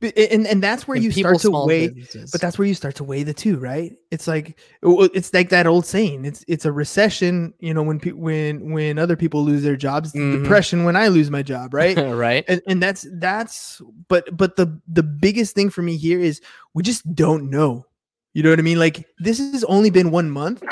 And 0.00 0.46
and 0.46 0.62
that's 0.62 0.86
where 0.86 0.94
and 0.96 1.04
you 1.04 1.10
start 1.10 1.40
to 1.40 1.50
weigh. 1.50 1.88
businesses. 1.88 2.30
But 2.30 2.40
that's 2.40 2.56
where 2.58 2.68
you 2.68 2.74
start 2.74 2.94
to 2.96 3.04
weigh 3.04 3.24
the 3.24 3.34
two, 3.34 3.56
right? 3.58 3.92
It's 4.10 4.28
like 4.28 4.58
it's 4.82 5.34
like 5.34 5.48
that 5.48 5.66
old 5.66 5.86
saying. 5.86 6.24
It's 6.24 6.44
it's 6.46 6.64
a 6.64 6.70
recession. 6.72 7.52
You 7.58 7.74
know, 7.74 7.82
when 7.82 7.98
pe- 7.98 8.12
when 8.12 8.70
when 8.72 8.98
other 8.98 9.16
people 9.16 9.42
lose 9.44 9.62
their 9.64 9.76
jobs, 9.76 10.12
Mhm. 10.12 10.42
depression 10.42 10.84
when 10.84 10.94
I 10.96 11.08
lose 11.08 11.30
my 11.30 11.42
job, 11.42 11.74
right? 11.74 11.96
right 12.16 12.44
and, 12.46 12.62
and 12.68 12.82
that's 12.82 13.06
that's 13.14 13.82
but 14.08 14.36
but 14.36 14.54
the 14.56 14.80
the 14.86 15.02
biggest 15.02 15.54
thing 15.54 15.68
for 15.70 15.82
me 15.82 15.96
here 15.96 16.20
is 16.20 16.40
we 16.74 16.82
just 16.82 17.02
don't 17.14 17.50
know 17.50 17.84
you 18.34 18.42
know 18.42 18.50
what 18.50 18.58
i 18.58 18.62
mean 18.62 18.78
like 18.78 19.04
this 19.18 19.38
has 19.38 19.64
only 19.64 19.88
been 19.90 20.10
one 20.10 20.30
month 20.30 20.62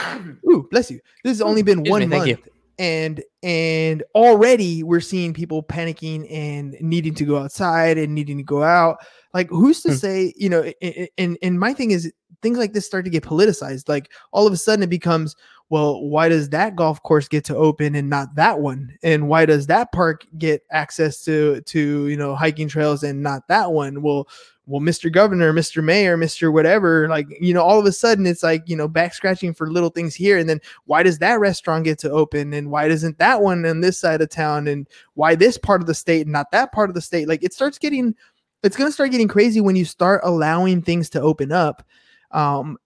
ooh 0.48 0.68
bless 0.70 0.90
you 0.90 1.00
this 1.24 1.30
has 1.30 1.40
only 1.40 1.62
been 1.62 1.80
Excuse 1.80 1.90
one 1.90 2.00
me, 2.02 2.06
month. 2.18 2.40
And 2.78 3.22
and 3.42 4.02
already 4.14 4.82
we're 4.82 5.00
seeing 5.00 5.32
people 5.32 5.62
panicking 5.62 6.30
and 6.30 6.76
needing 6.80 7.14
to 7.14 7.24
go 7.24 7.38
outside 7.38 7.98
and 7.98 8.14
needing 8.14 8.36
to 8.36 8.42
go 8.42 8.62
out. 8.62 8.98
Like 9.32 9.48
who's 9.50 9.82
to 9.82 9.90
Hmm. 9.90 9.96
say 9.96 10.34
you 10.36 10.48
know 10.48 10.72
and 11.18 11.38
and 11.42 11.58
my 11.60 11.72
thing 11.74 11.90
is 11.90 12.12
things 12.42 12.58
like 12.58 12.72
this 12.74 12.86
start 12.86 13.04
to 13.04 13.10
get 13.10 13.24
politicized. 13.24 13.88
Like 13.88 14.10
all 14.32 14.46
of 14.46 14.52
a 14.52 14.56
sudden 14.56 14.82
it 14.82 14.90
becomes 14.90 15.34
well 15.68 16.02
why 16.04 16.28
does 16.28 16.50
that 16.50 16.76
golf 16.76 17.02
course 17.02 17.28
get 17.28 17.44
to 17.46 17.56
open 17.56 17.94
and 17.94 18.10
not 18.10 18.34
that 18.36 18.60
one? 18.60 18.96
And 19.02 19.28
why 19.28 19.46
does 19.46 19.66
that 19.68 19.90
park 19.92 20.26
get 20.38 20.62
access 20.70 21.24
to 21.24 21.60
to 21.62 22.08
you 22.08 22.16
know 22.16 22.34
hiking 22.34 22.68
trails 22.68 23.02
and 23.02 23.22
not 23.22 23.48
that 23.48 23.72
one? 23.72 24.02
Well 24.02 24.28
well 24.66 24.80
mr 24.80 25.12
governor 25.12 25.52
mr 25.52 25.82
mayor 25.82 26.16
mr 26.16 26.52
whatever 26.52 27.08
like 27.08 27.26
you 27.40 27.54
know 27.54 27.62
all 27.62 27.78
of 27.78 27.86
a 27.86 27.92
sudden 27.92 28.26
it's 28.26 28.42
like 28.42 28.62
you 28.66 28.74
know 28.76 28.88
back 28.88 29.14
scratching 29.14 29.54
for 29.54 29.70
little 29.70 29.90
things 29.90 30.14
here. 30.14 30.38
And 30.38 30.48
then 30.48 30.60
why 30.84 31.02
does 31.02 31.18
that 31.18 31.38
restaurant 31.40 31.84
get 31.84 31.98
to 32.00 32.10
open? 32.10 32.52
And 32.52 32.70
why 32.70 32.88
doesn't 32.88 33.18
that 33.18 33.42
one 33.42 33.64
on 33.64 33.80
this 33.80 33.98
side 33.98 34.20
of 34.20 34.28
town? 34.30 34.66
And 34.68 34.88
why 35.14 35.34
this 35.34 35.56
part 35.58 35.80
of 35.80 35.86
the 35.86 35.94
state 35.94 36.22
and 36.22 36.32
not 36.32 36.50
that 36.50 36.72
part 36.72 36.90
of 36.90 36.94
the 36.94 37.00
state? 37.00 37.28
Like 37.28 37.42
it 37.42 37.52
starts 37.52 37.78
getting 37.78 38.14
it's 38.62 38.76
going 38.76 38.88
to 38.88 38.92
start 38.92 39.10
getting 39.10 39.28
crazy 39.28 39.60
when 39.60 39.76
you 39.76 39.84
start 39.84 40.20
allowing 40.24 40.82
things 40.82 41.08
to 41.10 41.20
open 41.20 41.52
up 41.52 41.86
um 42.32 42.76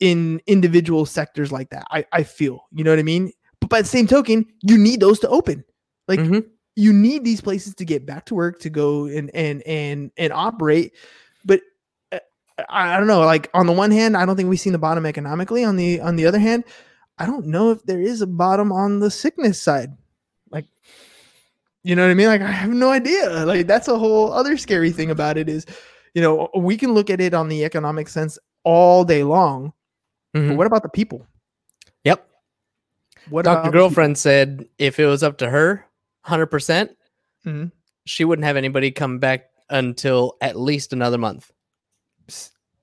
in 0.00 0.40
individual 0.46 1.06
sectors 1.06 1.52
like 1.52 1.70
that 1.70 1.86
i 1.92 2.04
i 2.12 2.24
feel 2.24 2.66
you 2.72 2.82
know 2.82 2.90
what 2.90 2.98
i 2.98 3.04
mean? 3.04 3.32
But 3.60 3.70
by 3.70 3.82
the 3.82 3.88
same 3.88 4.08
token 4.08 4.44
you 4.62 4.76
need 4.76 4.98
those 4.98 5.20
to 5.20 5.28
open. 5.28 5.64
Like 6.08 6.18
Mhm. 6.18 6.44
You 6.76 6.92
need 6.92 7.24
these 7.24 7.40
places 7.40 7.74
to 7.74 7.84
get 7.84 8.06
back 8.06 8.24
to 8.26 8.34
work 8.34 8.58
to 8.60 8.70
go 8.70 9.06
and 9.06 9.30
and 9.34 9.62
and 9.62 10.10
and 10.16 10.32
operate 10.32 10.92
but 11.44 11.60
uh, 12.12 12.18
I, 12.68 12.94
I 12.94 12.98
don't 12.98 13.06
know 13.06 13.20
like 13.20 13.50
on 13.54 13.66
the 13.66 13.72
one 13.72 13.90
hand 13.90 14.16
i 14.16 14.24
don't 14.24 14.36
think 14.36 14.48
we've 14.48 14.60
seen 14.60 14.72
the 14.72 14.78
bottom 14.78 15.04
economically 15.06 15.64
on 15.64 15.76
the 15.76 16.00
on 16.00 16.16
the 16.16 16.26
other 16.26 16.38
hand 16.38 16.64
i 17.18 17.26
don't 17.26 17.46
know 17.46 17.70
if 17.70 17.82
there 17.84 18.00
is 18.00 18.22
a 18.22 18.26
bottom 18.26 18.72
on 18.72 19.00
the 19.00 19.10
sickness 19.10 19.60
side 19.60 19.96
like 20.50 20.64
you 21.82 21.94
know 21.94 22.02
what 22.02 22.10
i 22.10 22.14
mean 22.14 22.28
like 22.28 22.40
i 22.42 22.50
have 22.50 22.70
no 22.70 22.90
idea 22.90 23.44
like 23.44 23.66
that's 23.66 23.88
a 23.88 23.98
whole 23.98 24.32
other 24.32 24.56
scary 24.56 24.90
thing 24.90 25.10
about 25.10 25.36
it 25.36 25.48
is 25.48 25.66
you 26.14 26.22
know 26.22 26.48
we 26.56 26.76
can 26.76 26.94
look 26.94 27.10
at 27.10 27.20
it 27.20 27.34
on 27.34 27.48
the 27.48 27.64
economic 27.64 28.08
sense 28.08 28.38
all 28.64 29.04
day 29.04 29.22
long 29.24 29.72
but 30.32 30.40
Mhm. 30.40 30.56
what 30.56 30.66
about 30.66 30.82
the 30.82 30.88
people 30.88 31.26
yep 32.04 32.26
what 33.28 33.44
Dr. 33.44 33.56
the 33.56 33.62
people? 33.68 33.72
Girlfriend 33.72 34.16
said 34.18 34.66
if 34.78 34.98
it 34.98 35.06
was 35.06 35.22
up 35.22 35.38
to 35.38 35.50
her, 35.50 35.86
100%, 36.26 36.90
Mhm. 37.46 37.72
she 38.06 38.24
wouldn't 38.24 38.44
have 38.44 38.56
anybody 38.56 38.90
come 38.90 39.18
back 39.18 39.50
until 39.70 40.36
at 40.40 40.56
least 40.58 40.92
another 40.92 41.18
month 41.18 41.50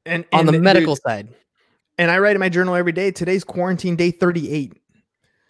and, 0.06 0.26
on 0.34 0.40
and 0.42 0.48
the 0.48 0.52
dude, 0.54 0.62
medical 0.64 0.96
side. 0.96 1.30
and 1.98 2.10
I 2.12 2.20
write 2.20 2.36
in 2.36 2.40
my 2.40 2.50
journal 2.50 2.76
every 2.76 2.92
day. 2.92 3.12
Today's 3.12 3.44
quarantine 3.44 3.96
day 3.96 4.12
38. 4.12 4.74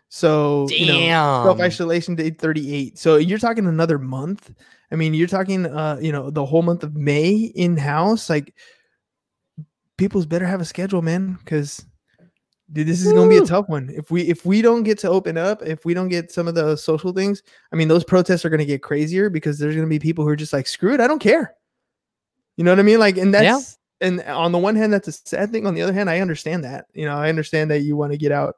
So 0.10 0.68
you 0.70 0.88
know, 0.88 1.44
self 1.46 1.60
isolation 1.60 2.16
day 2.16 2.32
38. 2.32 2.98
So 2.98 3.18
you're 3.18 3.38
talking 3.40 3.68
another 3.68 4.00
month. 4.00 4.52
I 4.92 4.96
mean, 4.96 5.14
you're 5.14 5.28
talking 5.28 5.66
uh, 5.68 5.98
you 6.02 6.12
know, 6.12 6.30
the 6.32 6.46
whole 6.46 6.64
month 6.64 6.84
of 6.84 6.96
May 6.96 7.36
in 7.36 7.78
house. 7.78 8.28
Like 8.30 8.54
people's 9.98 10.26
better 10.26 10.48
have 10.48 10.62
a 10.62 10.66
schedule, 10.66 11.02
man, 11.04 11.34
because 11.34 11.86
dude, 12.72 12.88
this 12.88 13.04
is 13.06 13.12
gonna 13.14 13.30
be 13.30 13.38
a 13.38 13.46
tough 13.46 13.68
one. 13.70 13.90
If 13.94 14.12
we 14.12 14.22
if 14.24 14.46
we 14.46 14.62
don't 14.62 14.84
get 14.84 14.98
to 15.00 15.10
open 15.10 15.38
up, 15.38 15.62
if 15.64 15.86
we 15.86 15.94
don't 15.94 16.10
get 16.10 16.32
some 16.32 16.48
of 16.48 16.56
the 16.56 16.76
social 16.76 17.12
things, 17.12 17.44
I 17.72 17.76
mean, 17.76 17.88
those 17.88 18.04
protests 18.04 18.46
are 18.46 18.50
gonna 18.50 18.66
get 18.66 18.84
crazier 18.84 19.30
because 19.30 19.58
there's 19.60 19.76
gonna 19.76 19.88
be 19.88 20.00
people 20.00 20.24
who 20.24 20.30
are 20.30 20.36
just 20.36 20.54
like, 20.54 20.68
screw 20.68 20.94
it, 20.94 21.02
I 21.02 21.08
don't 21.08 21.20
care. 21.20 21.56
You 22.58 22.64
know 22.64 22.72
what 22.72 22.80
I 22.80 22.84
mean? 22.84 23.00
Like, 23.00 23.18
and 23.18 23.34
that's 23.34 23.78
Yeah. 24.02 24.08
and 24.08 24.22
on 24.24 24.52
the 24.52 24.58
one 24.58 24.76
hand, 24.76 24.92
that's 24.92 25.08
a 25.08 25.12
sad 25.12 25.52
thing. 25.52 25.66
On 25.66 25.74
the 25.74 25.82
other 25.82 25.94
hand, 25.94 26.10
I 26.10 26.20
understand 26.20 26.64
that. 26.64 26.86
You 26.94 27.06
know, 27.06 27.18
I 27.18 27.30
understand 27.30 27.72
that 27.72 27.82
you 27.82 27.96
want 27.96 28.12
to 28.12 28.18
get 28.18 28.32
out, 28.32 28.56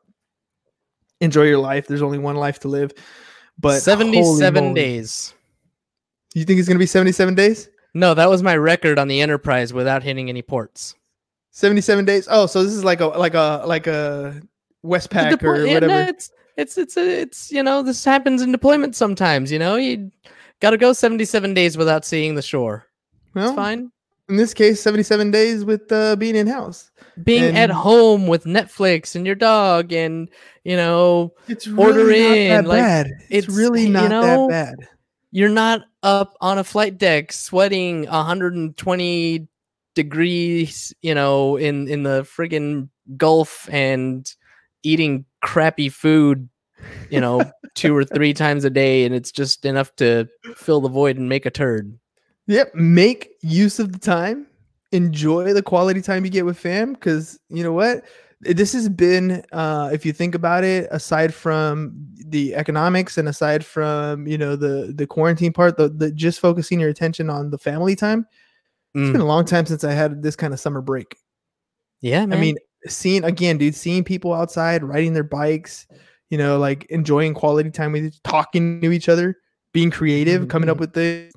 enjoy 1.19 1.43
your 1.43 1.59
life. 1.59 1.87
There's 1.87 2.01
only 2.01 2.19
one 2.19 2.35
life 2.35 2.59
to 2.59 2.67
live. 2.67 2.91
But 3.59 3.81
77 3.81 4.73
days. 4.73 5.33
You 6.33 6.45
think 6.45 6.59
it's 6.59 6.67
gonna 6.67 6.79
be 6.79 6.85
77 6.85 7.35
days? 7.35 7.69
No, 7.93 8.13
that 8.13 8.29
was 8.29 8.41
my 8.41 8.55
record 8.55 8.97
on 8.97 9.07
the 9.07 9.21
Enterprise 9.21 9.73
without 9.73 10.01
hitting 10.01 10.29
any 10.29 10.41
ports. 10.41 10.95
77 11.51 12.05
days. 12.05 12.27
Oh, 12.29 12.45
so 12.45 12.63
this 12.63 12.73
is 12.73 12.83
like 12.83 12.99
a 13.01 13.07
like 13.07 13.33
a 13.33 13.63
like 13.65 13.87
a 13.87 14.41
Westpac 14.83 15.29
Deploy- 15.31 15.49
or 15.61 15.65
yeah, 15.65 15.73
whatever. 15.75 15.93
no, 15.93 15.99
it's 16.07 16.31
it's 16.57 16.77
it's 16.77 16.97
it's 16.97 17.51
you 17.51 17.61
know 17.63 17.81
this 17.83 18.03
happens 18.03 18.41
in 18.41 18.51
deployment 18.51 18.95
sometimes. 18.95 19.51
You 19.51 19.59
know 19.59 19.75
you 19.75 20.09
got 20.59 20.71
to 20.71 20.77
go 20.77 20.93
77 20.93 21.53
days 21.53 21.77
without 21.77 22.05
seeing 22.05 22.35
the 22.35 22.41
shore. 22.41 22.85
well, 23.35 23.47
It's 23.49 23.55
fine. 23.55 23.91
in 24.29 24.35
this 24.35 24.53
case, 24.53 24.79
77 24.81 25.31
days 25.31 25.65
with 25.65 25.91
uh, 25.91 26.15
being 26.15 26.35
in 26.35 26.47
house. 26.47 26.91
Being 27.23 27.57
at 27.57 27.69
home 27.69 28.27
with 28.27 28.45
Netflix 28.45 29.15
and 29.15 29.25
your 29.25 29.35
dog 29.35 29.91
and 29.91 30.29
you 30.63 30.77
know 30.77 31.33
It's 31.47 31.67
really 31.67 32.47
not 32.49 32.63
that 32.63 32.67
like, 32.67 32.79
bad. 32.79 33.07
It's, 33.29 33.47
it's, 33.47 33.55
really 33.57 33.83
you 33.83 33.89
not 33.89 34.09
know, 34.09 34.47
that 34.49 34.77
bad. 34.79 34.87
you're 35.31 35.49
not 35.49 35.81
up 36.03 36.35
on 36.41 36.57
a 36.59 36.63
flight 36.63 36.97
deck 36.97 37.31
sweating 37.33 38.05
120 38.05 39.47
degrees, 39.95 40.93
you 41.01 41.15
know, 41.15 41.57
in 41.57 41.87
in 41.87 42.03
the 42.03 42.23
friggin' 42.23 42.89
Gulf 43.17 43.69
and 43.71 44.31
eating 44.83 45.25
crappy 45.41 45.89
food, 45.89 46.49
you 47.09 47.19
know, 47.19 47.43
two 47.75 47.95
or 47.95 48.03
three 48.03 48.33
times 48.33 48.65
a 48.65 48.69
day, 48.69 49.05
and 49.05 49.13
it's 49.13 49.31
just 49.31 49.65
enough 49.65 49.95
to 49.97 50.27
fill 50.55 50.81
the 50.81 50.89
void 50.89 51.17
and 51.17 51.29
make 51.29 51.45
a 51.45 51.51
turd. 51.51 51.97
Yep. 52.47 52.75
Make 52.75 53.29
use 53.41 53.79
of 53.79 53.93
the 53.93 53.99
time. 53.99 54.47
Enjoy 54.91 55.53
the 55.53 55.63
quality 55.63 56.01
time 56.01 56.25
you 56.25 56.31
get 56.31 56.45
with 56.45 56.59
fam. 56.59 56.93
Because 56.93 57.39
you 57.49 57.63
know 57.63 57.71
what? 57.71 58.03
This 58.41 58.73
has 58.73 58.89
been, 58.89 59.43
uh, 59.51 59.91
if 59.93 60.05
you 60.05 60.11
think 60.11 60.33
about 60.33 60.63
it, 60.63 60.87
aside 60.91 61.33
from 61.33 61.93
the 62.17 62.55
economics 62.55 63.17
and 63.17 63.29
aside 63.29 63.63
from 63.63 64.25
you 64.27 64.37
know 64.37 64.55
the 64.55 64.91
the 64.95 65.07
quarantine 65.07 65.53
part, 65.53 65.77
the, 65.77 65.89
the 65.89 66.11
just 66.11 66.39
focusing 66.39 66.79
your 66.79 66.89
attention 66.89 67.29
on 67.29 67.51
the 67.51 67.57
family 67.57 67.95
time. 67.95 68.25
It's 68.93 69.09
Mm. 69.09 69.11
been 69.13 69.21
a 69.21 69.25
long 69.25 69.45
time 69.45 69.65
since 69.65 69.83
I 69.83 69.93
had 69.93 70.21
this 70.21 70.35
kind 70.35 70.53
of 70.53 70.59
summer 70.59 70.81
break. 70.81 71.15
Yeah, 72.01 72.25
man. 72.25 72.37
I 72.37 72.41
mean, 72.41 72.57
seeing 72.87 73.23
again, 73.23 73.57
dude, 73.57 73.75
seeing 73.75 74.03
people 74.03 74.33
outside 74.33 74.83
riding 74.83 75.13
their 75.13 75.23
bikes, 75.23 75.87
you 76.29 76.37
know, 76.37 76.57
like 76.57 76.85
enjoying 76.85 77.33
quality 77.33 77.69
time 77.71 77.91
with 77.93 78.05
each, 78.05 78.21
talking 78.23 78.81
to 78.81 78.91
each 78.91 79.07
other, 79.09 79.37
being 79.73 79.91
creative, 79.91 80.47
coming 80.47 80.69
up 80.69 80.77
Mhm. 80.77 80.81
with 80.81 80.93
the. 80.93 81.31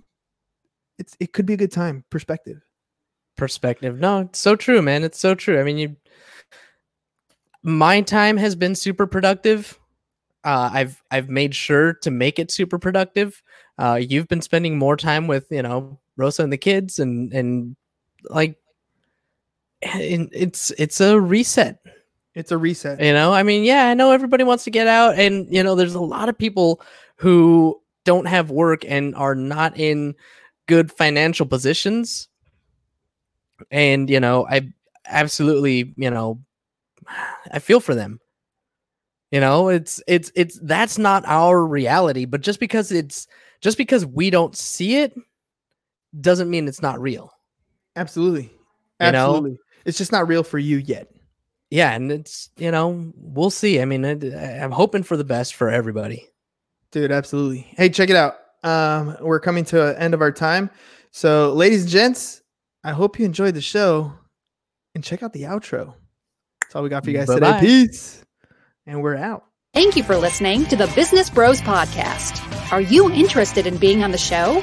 It's 0.99 1.17
it 1.21 1.33
could 1.33 1.47
be 1.47 1.55
a 1.55 1.57
good 1.57 1.73
time. 1.73 2.05
Perspective. 2.11 2.59
perspective. 3.37 3.99
No, 3.99 4.21
it's 4.21 4.39
so 4.39 4.55
true, 4.55 4.81
man. 4.81 5.03
It's 5.03 5.19
so 5.19 5.35
true. 5.35 5.59
I 5.61 5.65
mean, 5.65 5.77
you 5.77 5.97
my 7.63 8.01
time 8.01 8.37
has 8.37 8.55
been 8.55 8.75
super 8.75 9.07
productive. 9.07 9.79
Uh, 10.45 10.71
I've 10.73 11.03
I've 11.11 11.29
made 11.29 11.55
sure 11.55 11.95
to 11.95 12.11
make 12.11 12.39
it 12.39 12.51
super 12.51 12.79
productive. 12.79 13.43
Uh, 13.79 13.99
you've 14.01 14.29
been 14.29 14.43
spending 14.43 14.79
more 14.79 14.97
time 14.97 15.27
with 15.27 15.47
you 15.51 15.63
know 15.63 15.99
Rosa 16.17 16.43
and 16.43 16.53
the 16.53 16.59
kids, 16.59 16.99
and 16.99 17.33
and 17.33 17.77
like, 18.29 18.57
and 19.83 20.29
it's 20.33 20.71
it's 20.79 21.01
a 21.01 21.21
reset. 21.21 21.79
It's 22.35 22.51
a 22.51 22.59
reset. 22.59 23.01
You 23.01 23.13
know, 23.13 23.33
I 23.33 23.43
mean, 23.43 23.65
yeah, 23.65 23.87
I 23.87 23.95
know 23.95 24.11
everybody 24.11 24.45
wants 24.45 24.65
to 24.65 24.71
get 24.71 24.87
out, 24.87 25.19
and 25.19 25.47
you 25.53 25.63
know, 25.63 25.75
there's 25.75 25.95
a 25.95 26.01
lot 26.01 26.29
of 26.29 26.37
people 26.37 26.81
who 27.17 27.81
don't 28.05 28.27
have 28.27 28.51
work 28.51 28.85
and 28.87 29.15
are 29.15 29.35
not 29.35 29.79
in 29.79 30.15
good 30.67 30.91
financial 30.93 31.47
positions. 31.47 32.29
And 33.71 34.11
you 34.11 34.21
know, 34.21 34.47
I 34.49 34.73
absolutely, 35.07 35.95
you 35.97 36.11
know, 36.11 36.41
I 37.51 37.59
feel 37.59 37.81
for 37.81 37.95
them. 37.95 38.21
You 39.31 39.41
know, 39.41 39.69
it's 39.69 40.03
it's 40.07 40.31
it's 40.35 40.59
that's 40.63 40.99
not 40.99 41.25
our 41.27 41.65
reality, 41.65 42.25
but 42.25 42.41
just 42.41 42.61
because 42.61 42.93
it's 42.93 43.27
just 43.61 43.79
because 43.79 44.07
we 44.07 44.31
don't 44.31 44.57
see 44.57 44.97
it 44.97 45.13
doesn't 46.21 46.51
mean 46.51 46.69
it's 46.69 46.83
not 46.83 47.01
real. 47.01 47.31
Absolutely. 47.97 48.45
You 49.01 49.13
know? 49.13 49.35
Absolutely. 49.37 49.59
It's 49.85 49.99
just 49.99 50.13
not 50.13 50.29
real 50.29 50.43
for 50.43 50.59
you 50.59 50.79
yet. 50.79 51.09
Yeah, 51.71 51.93
and 51.93 52.13
it's 52.13 52.51
you 52.57 52.71
know, 52.71 53.13
we'll 53.17 53.51
see. 53.51 53.81
I 53.81 53.85
mean, 53.85 54.05
I, 54.05 54.63
I'm 54.63 54.71
hoping 54.71 55.03
for 55.03 55.17
the 55.17 55.25
best 55.25 55.55
for 55.55 55.71
everybody. 55.71 56.29
Dude, 56.93 57.11
absolutely. 57.11 57.67
Hey, 57.77 57.89
check 57.89 58.11
it 58.11 58.17
out. 58.17 58.37
Um, 58.63 59.17
we're 59.21 59.41
coming 59.41 59.65
to 59.67 59.91
an 59.91 59.97
end 59.97 60.15
of 60.15 60.21
our 60.21 60.31
time. 60.31 60.71
So, 61.11 61.53
ladies 61.53 61.83
and 61.83 61.91
gents, 61.91 62.43
I 62.85 62.93
hope 62.93 63.19
you 63.19 63.25
enjoyed 63.25 63.55
the 63.55 63.61
show 63.61 64.13
and 64.95 65.03
check 65.03 65.23
out 65.23 65.33
the 65.33 65.43
outro. 65.43 65.95
That's 66.63 66.77
all 66.77 66.83
we 66.83 66.89
got 66.89 67.05
for 67.05 67.11
you 67.11 67.19
guys 67.19 67.27
Bye-bye. 67.27 67.61
today. 67.61 67.87
Peace. 67.87 68.25
And 68.87 69.03
we're 69.03 69.17
out. 69.17 69.45
Thank 69.73 69.97
you 69.97 70.05
for 70.05 70.17
listening 70.17 70.67
to 70.67 70.77
the 70.77 70.87
Business 70.95 71.29
Bros 71.29 71.61
Podcast. 71.61 72.41
Are 72.73 72.81
you 72.81 73.11
interested 73.11 73.67
in 73.67 73.77
being 73.77 74.05
on 74.05 74.13
the 74.13 74.19
show? 74.19 74.63